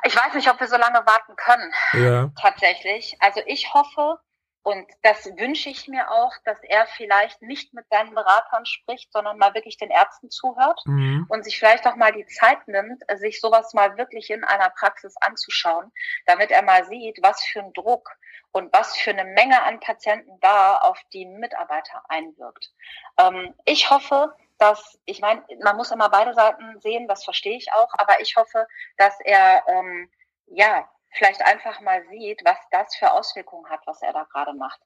Ich 0.05 0.17
weiß 0.17 0.35
nicht, 0.35 0.49
ob 0.49 0.59
wir 0.61 0.69
so 0.69 0.77
lange 0.77 1.01
warten 1.05 1.35
können. 1.37 1.73
Ja. 2.03 2.31
Tatsächlich. 2.41 3.17
Also 3.21 3.41
ich 3.47 3.75
hoffe, 3.75 4.19
und 4.63 4.87
das 5.03 5.25
wünsche 5.25 5.71
ich 5.71 5.89
mir 5.89 6.11
auch, 6.11 6.33
dass 6.45 6.59
er 6.63 6.87
vielleicht 6.87 7.41
nicht 7.41 7.73
mit 7.73 7.89
seinen 7.89 8.15
Beratern 8.15 8.67
spricht, 8.67 9.11
sondern 9.11 9.39
mal 9.39 9.55
wirklich 9.55 9.79
den 9.79 9.91
Ärzten 9.91 10.31
zuhört 10.31 10.81
mhm. 10.85 11.25
und 11.31 11.45
sich 11.45 11.59
vielleicht 11.59 11.87
auch 11.87 11.97
mal 11.97 12.13
die 12.13 12.27
Zeit 12.27 12.69
nimmt, 12.69 13.03
sich 13.17 13.41
sowas 13.41 13.73
mal 13.73 13.97
wirklich 13.97 14.29
in 14.29 14.45
einer 14.45 14.69
Praxis 14.71 15.15
anzuschauen, 15.23 15.91
damit 16.27 16.51
er 16.51 16.63
mal 16.63 16.85
sieht, 16.85 17.19
was 17.23 17.43
für 17.43 17.61
ein 17.61 17.73
Druck 17.73 18.11
und 18.53 18.71
was 18.73 18.97
für 18.97 19.11
eine 19.11 19.25
Menge 19.25 19.63
an 19.63 19.81
Patienten 19.81 20.39
da 20.41 20.77
auf 20.77 21.01
die 21.13 21.25
Mitarbeiter 21.25 22.03
einwirkt. 22.09 22.71
Ähm, 23.19 23.55
ich 23.65 23.89
hoffe, 23.89 24.35
dass, 24.59 24.99
ich 25.07 25.23
meine, 25.23 25.43
man 25.63 25.77
muss 25.77 25.91
immer 25.91 26.11
beide 26.11 26.35
Seiten 26.35 26.79
sehen, 26.81 27.09
das 27.09 27.25
verstehe 27.25 27.57
ich 27.57 27.73
auch, 27.73 27.89
aber 27.97 28.21
ich 28.21 28.37
hoffe, 28.37 28.67
dass 28.99 29.19
er 29.21 29.63
ähm, 29.69 30.11
ja 30.49 30.87
vielleicht 31.13 31.43
einfach 31.43 31.81
mal 31.81 32.03
sieht, 32.11 32.41
was 32.45 32.59
das 32.71 32.95
für 32.97 33.13
Auswirkungen 33.13 33.69
hat, 33.69 33.81
was 33.87 34.03
er 34.03 34.13
da 34.13 34.25
gerade 34.25 34.53
macht. 34.55 34.81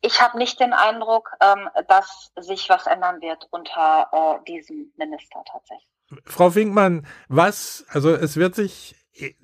Ich 0.00 0.20
habe 0.20 0.36
nicht 0.36 0.60
den 0.60 0.72
Eindruck, 0.72 1.30
ähm, 1.40 1.68
dass 1.88 2.32
sich 2.36 2.68
was 2.68 2.86
ändern 2.86 3.22
wird 3.22 3.48
unter 3.50 4.08
äh, 4.12 4.44
diesem 4.44 4.92
Minister 4.96 5.42
tatsächlich. 5.50 5.88
Frau 6.26 6.50
Finkmann, 6.50 7.06
was, 7.28 7.86
also 7.88 8.14
es 8.14 8.36
wird 8.36 8.54
sich 8.54 8.94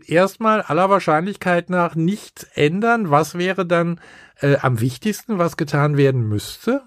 erstmal 0.07 0.63
aller 0.63 0.91
Wahrscheinlichkeit 0.91 1.71
nach 1.71 1.95
nichts 1.95 2.45
ändern. 2.55 3.11
Was 3.11 3.39
wäre 3.39 3.67
dann 3.67 4.01
äh, 4.41 4.57
am 4.61 4.81
wichtigsten, 4.81 5.39
was 5.39 5.57
getan 5.57 5.97
werden 5.97 6.29
müsste? 6.29 6.83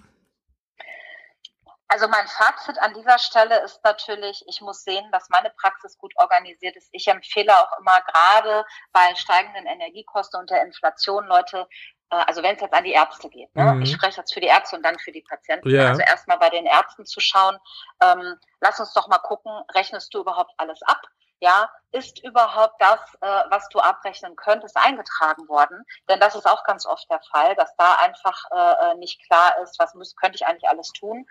Also 1.93 2.07
mein 2.07 2.27
Fazit 2.27 2.79
an 2.79 2.95
dieser 2.95 3.19
Stelle 3.19 3.61
ist 3.61 3.83
natürlich, 3.83 4.43
ich 4.47 4.61
muss 4.61 4.83
sehen, 4.83 5.05
dass 5.11 5.29
meine 5.29 5.51
Praxis 5.51 5.95
gut 5.99 6.11
organisiert 6.17 6.75
ist. 6.75 6.89
Ich 6.91 7.07
empfehle 7.07 7.55
auch 7.55 7.77
immer 7.77 8.01
gerade 8.01 8.65
bei 8.91 9.13
steigenden 9.13 9.67
Energiekosten 9.67 10.39
und 10.39 10.49
der 10.49 10.63
Inflation 10.63 11.27
Leute, 11.27 11.67
äh, 12.09 12.15
also 12.15 12.41
wenn 12.41 12.55
es 12.55 12.61
jetzt 12.61 12.73
an 12.73 12.83
die 12.83 12.93
Ärzte 12.93 13.29
geht, 13.29 13.55
ne? 13.55 13.75
Mhm. 13.75 13.83
ich 13.83 13.91
spreche 13.91 14.21
jetzt 14.21 14.33
für 14.33 14.39
die 14.39 14.47
Ärzte 14.47 14.75
und 14.75 14.81
dann 14.81 14.97
für 14.97 15.11
die 15.11 15.21
Patienten, 15.21 15.69
ja. 15.69 15.89
also 15.89 16.01
erstmal 16.01 16.39
bei 16.39 16.49
den 16.49 16.65
Ärzten 16.65 17.05
zu 17.05 17.19
schauen, 17.19 17.59
ähm, 18.01 18.39
lass 18.59 18.79
uns 18.79 18.91
doch 18.93 19.07
mal 19.07 19.19
gucken, 19.19 19.51
rechnest 19.75 20.11
du 20.15 20.21
überhaupt 20.21 20.51
alles 20.57 20.81
ab? 20.81 21.01
Ja, 21.43 21.69
ist 21.91 22.23
überhaupt 22.23 22.81
das, 22.81 22.99
äh, 23.21 23.43
was 23.49 23.67
du 23.69 23.79
abrechnen 23.79 24.35
könntest, 24.37 24.77
eingetragen 24.77 25.47
worden? 25.49 25.85
Denn 26.09 26.19
das 26.19 26.35
ist 26.35 26.47
auch 26.47 26.63
ganz 26.63 26.85
oft 26.85 27.09
der 27.11 27.21
Fall, 27.31 27.53
dass 27.55 27.75
da 27.75 27.95
einfach 27.95 28.45
äh, 28.51 28.91
äh, 28.91 28.95
nicht 28.95 29.21
klar 29.27 29.57
ist, 29.61 29.77
was 29.77 29.93
muss, 29.93 30.15
könnte 30.15 30.37
ich 30.37 30.47
eigentlich 30.47 30.69
alles 30.69 30.91
tun. 30.93 31.27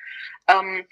Ähm, 0.49 0.87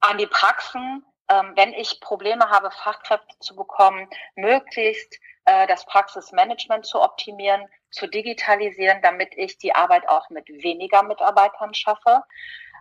an 0.00 0.16
die 0.16 0.26
Praxen, 0.26 1.04
ähm, 1.28 1.52
wenn 1.54 1.74
ich 1.74 2.00
Probleme 2.00 2.48
habe, 2.48 2.70
Fachkräfte 2.70 3.38
zu 3.40 3.54
bekommen, 3.54 4.08
möglichst 4.36 5.18
äh, 5.44 5.66
das 5.66 5.84
Praxismanagement 5.84 6.86
zu 6.86 7.02
optimieren, 7.02 7.68
zu 7.90 8.06
digitalisieren, 8.06 9.02
damit 9.02 9.36
ich 9.36 9.58
die 9.58 9.74
Arbeit 9.74 10.08
auch 10.08 10.30
mit 10.30 10.48
weniger 10.48 11.02
Mitarbeitern 11.02 11.74
schaffe. 11.74 12.22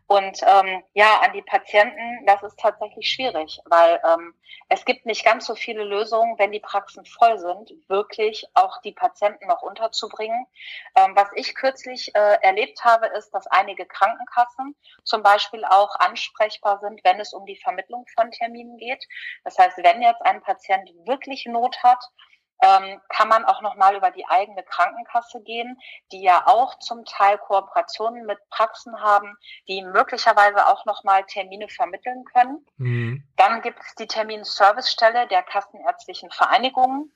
Und 0.08 0.40
ähm, 0.44 0.84
ja, 0.94 1.20
an 1.22 1.34
die 1.34 1.42
Patienten, 1.42 2.26
das 2.28 2.44
ist 2.44 2.60
tatsächlich 2.60 3.10
schwierig, 3.10 3.60
weil 3.66 4.00
ähm, 4.08 4.36
es 4.70 4.86
gibt 4.86 5.08
nicht 5.08 5.26
ganz 5.26 5.48
so 5.48 5.56
viele 5.56 5.84
Lösungen, 5.84 6.38
wenn 6.38 6.52
die 6.52 6.60
Praxen 6.60 7.06
voll 7.06 7.40
sind, 7.40 7.72
wirklich 7.88 8.46
auch 8.54 8.80
die 8.82 8.92
Patienten 8.92 9.48
noch 9.48 9.64
unterzubringen. 9.64 10.46
Ähm, 10.96 11.16
was 11.16 11.30
ich 11.34 11.56
kürzlich 11.56 12.14
äh, 12.14 12.38
erlebt 12.42 12.84
habe, 12.84 13.08
ist, 13.08 13.32
dass 13.32 13.48
einige 13.48 13.88
Krankenkassen 13.88 14.76
zum 15.04 15.24
Beispiel 15.24 15.66
auch 15.66 15.96
ansprechbar 15.96 16.80
sind, 16.80 17.04
wenn 17.04 17.20
es 17.20 17.34
um 17.34 17.48
die 17.48 17.58
Vermittlung 17.58 18.06
von 18.16 18.30
Terminen 18.30 18.78
geht. 18.78 19.08
Das 19.44 19.58
heißt, 19.58 19.78
wenn 19.78 20.04
jetzt 20.04 20.22
ein 20.22 20.42
Patient 20.42 20.88
wirklich 21.06 21.46
Not 21.48 21.82
hat, 21.82 22.04
ähm, 22.62 23.02
kann 23.10 23.28
man 23.28 23.46
auch 23.46 23.62
nochmal 23.62 23.96
über 23.96 24.12
die 24.12 24.26
eigene 24.28 24.64
Krankenkasse 24.64 25.42
gehen, 25.42 25.80
die 26.12 26.22
ja 26.22 26.44
auch 26.48 26.80
zum 26.80 27.06
Teil 27.06 27.38
Kooperationen 27.38 28.26
mit 28.26 28.38
Praxen 28.50 29.00
haben, 29.02 29.36
die 29.68 29.84
möglicherweise 29.84 30.68
auch 30.68 30.86
nochmal 30.86 31.24
Termine 31.26 31.68
vermitteln 31.68 32.24
können. 32.26 32.66
Mhm. 32.78 33.24
Dann 33.36 33.62
gibt 33.62 33.80
es 33.82 33.96
die 33.96 34.08
Terminservicestelle 34.08 35.28
der 35.28 35.44
Kassenärztlichen 35.44 36.32
Vereinigungen. 36.32 37.12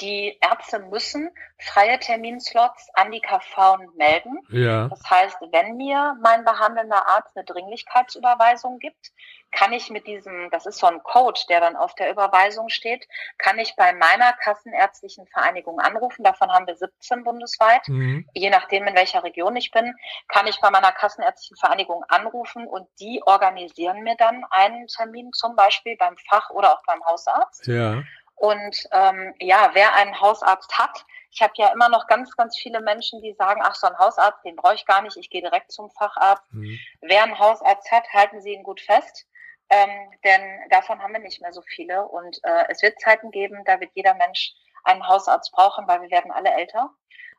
Die 0.00 0.38
Ärzte 0.40 0.78
müssen 0.80 1.30
freie 1.58 1.98
Terminslots 1.98 2.88
an 2.94 3.12
die 3.12 3.20
KV 3.20 3.78
melden. 3.96 4.40
Ja. 4.48 4.88
Das 4.88 5.02
heißt, 5.08 5.36
wenn 5.52 5.76
mir 5.76 6.16
mein 6.20 6.44
behandelnder 6.44 7.06
Arzt 7.08 7.36
eine 7.36 7.44
Dringlichkeitsüberweisung 7.44 8.78
gibt, 8.78 9.12
kann 9.52 9.72
ich 9.72 9.90
mit 9.90 10.06
diesem, 10.06 10.50
das 10.50 10.66
ist 10.66 10.78
so 10.78 10.86
ein 10.86 11.02
Code, 11.02 11.40
der 11.48 11.60
dann 11.60 11.76
auf 11.76 11.94
der 11.94 12.10
Überweisung 12.10 12.68
steht, 12.68 13.08
kann 13.38 13.58
ich 13.58 13.74
bei 13.76 13.92
meiner 13.94 14.32
kassenärztlichen 14.34 15.26
Vereinigung 15.28 15.80
anrufen. 15.80 16.24
Davon 16.24 16.52
haben 16.52 16.66
wir 16.66 16.76
17 16.76 17.24
bundesweit. 17.24 17.88
Mhm. 17.88 18.28
Je 18.34 18.50
nachdem, 18.50 18.86
in 18.86 18.94
welcher 18.94 19.24
Region 19.24 19.56
ich 19.56 19.70
bin, 19.70 19.94
kann 20.28 20.46
ich 20.46 20.60
bei 20.60 20.70
meiner 20.70 20.92
kassenärztlichen 20.92 21.56
Vereinigung 21.56 22.04
anrufen 22.08 22.66
und 22.66 22.86
die 23.00 23.22
organisieren 23.24 24.02
mir 24.02 24.16
dann 24.16 24.44
einen 24.50 24.88
Termin, 24.88 25.32
zum 25.32 25.56
Beispiel 25.56 25.96
beim 25.96 26.16
Fach- 26.28 26.50
oder 26.50 26.72
auch 26.72 26.82
beim 26.86 27.02
Hausarzt. 27.04 27.66
Ja. 27.66 28.02
Und 28.36 28.88
ähm, 28.92 29.34
ja, 29.40 29.70
wer 29.72 29.94
einen 29.94 30.20
Hausarzt 30.20 30.78
hat, 30.78 31.04
ich 31.30 31.42
habe 31.42 31.52
ja 31.56 31.68
immer 31.72 31.88
noch 31.88 32.06
ganz, 32.06 32.34
ganz 32.36 32.56
viele 32.56 32.80
Menschen, 32.80 33.20
die 33.20 33.34
sagen, 33.34 33.60
ach, 33.62 33.74
so 33.74 33.86
ein 33.86 33.98
Hausarzt, 33.98 34.44
den 34.44 34.56
brauche 34.56 34.74
ich 34.74 34.86
gar 34.86 35.02
nicht, 35.02 35.16
ich 35.16 35.28
gehe 35.28 35.42
direkt 35.42 35.72
zum 35.72 35.90
Facharzt. 35.90 36.44
Mhm. 36.52 36.78
Wer 37.00 37.24
einen 37.24 37.38
Hausarzt 37.38 37.90
hat, 37.90 38.04
halten 38.12 38.40
Sie 38.40 38.52
ihn 38.52 38.62
gut 38.62 38.80
fest 38.80 39.26
ähm, 39.68 40.10
denn 40.24 40.68
davon 40.70 41.02
haben 41.02 41.12
wir 41.12 41.20
nicht 41.20 41.40
mehr 41.40 41.52
so 41.52 41.62
viele. 41.62 42.06
Und 42.06 42.38
äh, 42.44 42.64
es 42.68 42.82
wird 42.82 43.00
Zeiten 43.00 43.30
geben, 43.30 43.64
da 43.64 43.80
wird 43.80 43.90
jeder 43.94 44.14
Mensch 44.14 44.54
einen 44.84 45.06
Hausarzt 45.06 45.52
brauchen, 45.52 45.86
weil 45.88 46.02
wir 46.02 46.10
werden 46.10 46.30
alle 46.30 46.52
älter. 46.52 46.90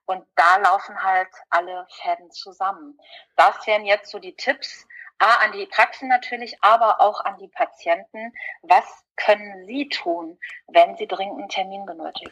Und 0.05 0.25
da 0.35 0.57
laufen 0.57 1.01
halt 1.03 1.29
alle 1.49 1.85
Fäden 2.01 2.31
zusammen. 2.31 2.97
Das 3.35 3.65
wären 3.67 3.85
jetzt 3.85 4.09
so 4.09 4.19
die 4.19 4.35
Tipps, 4.35 4.87
A, 5.19 5.45
an 5.45 5.51
die 5.51 5.65
Praxen 5.65 6.09
natürlich, 6.09 6.57
aber 6.61 7.01
auch 7.01 7.23
an 7.25 7.37
die 7.39 7.47
Patienten. 7.47 8.33
Was 8.61 8.83
können 9.15 9.65
Sie 9.65 9.89
tun, 9.89 10.37
wenn 10.67 10.95
Sie 10.95 11.07
dringend 11.07 11.39
einen 11.39 11.49
Termin 11.49 11.85
benötigen? 11.85 12.31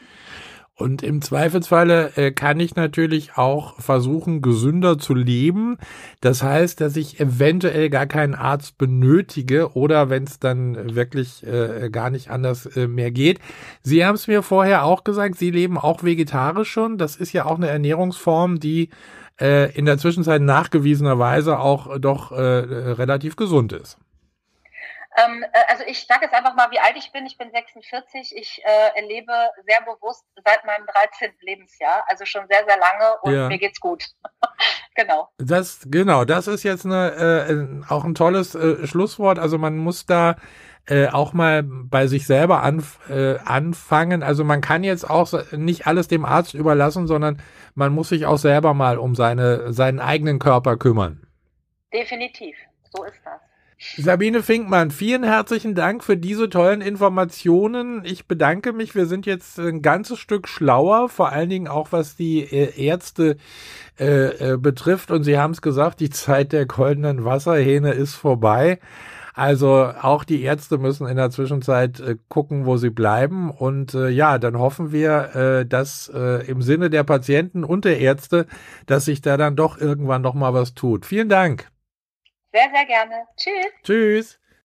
Und 0.77 1.03
im 1.03 1.21
Zweifelsfalle 1.21 2.11
äh, 2.17 2.31
kann 2.31 2.59
ich 2.59 2.75
natürlich 2.75 3.37
auch 3.37 3.79
versuchen, 3.79 4.41
gesünder 4.41 4.97
zu 4.97 5.13
leben. 5.13 5.77
Das 6.19 6.43
heißt, 6.43 6.81
dass 6.81 6.97
ich 6.97 7.21
eventuell 7.21 7.89
gar 7.89 8.07
keinen 8.07 8.35
Arzt 8.35 8.77
benötige 8.77 9.73
oder 9.73 10.09
wenn 10.09 10.25
es 10.25 10.39
dann 10.39 10.93
wirklich 10.93 11.47
äh, 11.47 11.89
gar 11.89 12.09
nicht 12.09 12.29
anders 12.29 12.65
äh, 12.65 12.87
mehr 12.87 13.11
geht. 13.11 13.39
Sie 13.83 14.05
haben 14.05 14.15
es 14.15 14.27
mir 14.27 14.43
vorher 14.43 14.83
auch 14.83 15.05
gesagt, 15.05 15.35
Sie 15.37 15.49
leben 15.49 15.77
auch 15.77 16.03
vegetarisch 16.03 16.71
schon. 16.71 16.97
Das 16.97 17.15
ist 17.15 17.31
ja 17.31 17.45
auch 17.45 17.55
eine 17.55 17.69
Ernährungsform, 17.69 18.59
die 18.59 18.89
äh, 19.39 19.71
in 19.77 19.85
der 19.85 19.97
Zwischenzeit 19.97 20.41
nachgewiesenerweise 20.41 21.59
auch 21.59 21.97
doch 21.99 22.31
äh, 22.31 22.35
relativ 22.35 23.35
gesund 23.35 23.73
ist. 23.73 23.97
Ähm, 25.17 25.43
äh, 25.43 25.59
also 25.69 25.83
ich 25.87 26.05
sage 26.05 26.25
jetzt 26.25 26.33
einfach 26.33 26.55
mal, 26.55 26.69
wie 26.71 26.79
alt 26.79 26.95
ich 26.97 27.11
bin. 27.11 27.25
Ich 27.25 27.37
bin 27.37 27.49
46. 27.51 28.35
Ich 28.35 28.61
äh, 28.65 29.01
lebe 29.07 29.31
sehr 29.65 29.81
bewusst 29.81 30.25
seit 30.43 30.65
meinem 30.65 30.85
13. 30.85 31.31
Lebensjahr, 31.41 32.03
also 32.07 32.25
schon 32.25 32.45
sehr, 32.49 32.65
sehr 32.67 32.77
lange 32.77 33.17
und 33.21 33.33
ja. 33.33 33.47
mir 33.47 33.57
geht's 33.57 33.79
gut. 33.79 34.03
genau. 34.95 35.29
Das 35.37 35.81
genau, 35.85 36.25
das 36.25 36.47
ist 36.47 36.63
jetzt 36.63 36.85
eine, 36.85 37.83
äh, 37.87 37.91
auch 37.91 38.03
ein 38.03 38.15
tolles 38.15 38.55
äh, 38.55 38.85
Schlusswort. 38.87 39.39
Also 39.39 39.57
man 39.57 39.77
muss 39.77 40.05
da 40.05 40.35
äh, 40.87 41.07
auch 41.07 41.33
mal 41.33 41.63
bei 41.63 42.07
sich 42.07 42.27
selber 42.27 42.63
anf 42.63 42.99
äh, 43.09 43.37
anfangen. 43.39 44.23
Also 44.23 44.43
man 44.43 44.61
kann 44.61 44.83
jetzt 44.83 45.09
auch 45.09 45.31
nicht 45.51 45.87
alles 45.87 46.07
dem 46.07 46.25
Arzt 46.25 46.53
überlassen, 46.53 47.07
sondern 47.07 47.41
man 47.73 47.91
muss 47.93 48.09
sich 48.09 48.25
auch 48.25 48.37
selber 48.37 48.73
mal 48.73 48.97
um 48.97 49.15
seine, 49.15 49.73
seinen 49.73 49.99
eigenen 49.99 50.39
Körper 50.39 50.77
kümmern. 50.77 51.25
Definitiv, 51.93 52.55
so 52.95 53.03
ist 53.03 53.19
das. 53.23 53.41
Sabine 53.97 54.41
Finkmann, 54.41 54.89
vielen 54.89 55.23
herzlichen 55.23 55.75
Dank 55.75 56.03
für 56.03 56.15
diese 56.15 56.49
tollen 56.49 56.81
Informationen. 56.81 58.03
Ich 58.05 58.25
bedanke 58.25 58.71
mich. 58.71 58.95
Wir 58.95 59.05
sind 59.05 59.25
jetzt 59.25 59.59
ein 59.59 59.81
ganzes 59.81 60.17
Stück 60.17 60.47
schlauer, 60.47 61.09
vor 61.09 61.29
allen 61.29 61.49
Dingen 61.49 61.67
auch 61.67 61.91
was 61.91 62.15
die 62.15 62.39
äh, 62.39 62.81
Ärzte 62.81 63.37
äh, 63.99 64.53
äh, 64.53 64.57
betrifft. 64.57 65.11
Und 65.11 65.23
Sie 65.23 65.37
haben 65.37 65.51
es 65.51 65.61
gesagt, 65.61 65.99
die 65.99 66.09
Zeit 66.09 66.53
der 66.53 66.65
goldenen 66.65 67.25
Wasserhähne 67.25 67.91
ist 67.91 68.15
vorbei. 68.15 68.79
Also 69.35 69.91
auch 70.01 70.23
die 70.23 70.43
Ärzte 70.43 70.77
müssen 70.77 71.07
in 71.07 71.17
der 71.17 71.29
Zwischenzeit 71.29 71.99
äh, 71.99 72.15
gucken, 72.29 72.65
wo 72.65 72.77
sie 72.77 72.89
bleiben. 72.89 73.51
Und 73.51 73.93
äh, 73.93 74.07
ja, 74.07 74.37
dann 74.39 74.57
hoffen 74.57 74.93
wir, 74.93 75.35
äh, 75.35 75.65
dass 75.65 76.07
äh, 76.07 76.47
im 76.47 76.61
Sinne 76.61 76.89
der 76.89 77.03
Patienten 77.03 77.65
und 77.65 77.83
der 77.83 77.99
Ärzte, 77.99 78.47
dass 78.85 79.03
sich 79.03 79.21
da 79.21 79.35
dann 79.35 79.57
doch 79.57 79.77
irgendwann 79.77 80.21
noch 80.21 80.35
mal 80.35 80.53
was 80.53 80.73
tut. 80.73 81.05
Vielen 81.05 81.27
Dank. 81.27 81.69
Sehr, 82.53 82.69
sehr 82.73 82.85
gerne. 82.85 83.15
Tschüss. 83.35 83.65
Tschüss. 83.83 84.39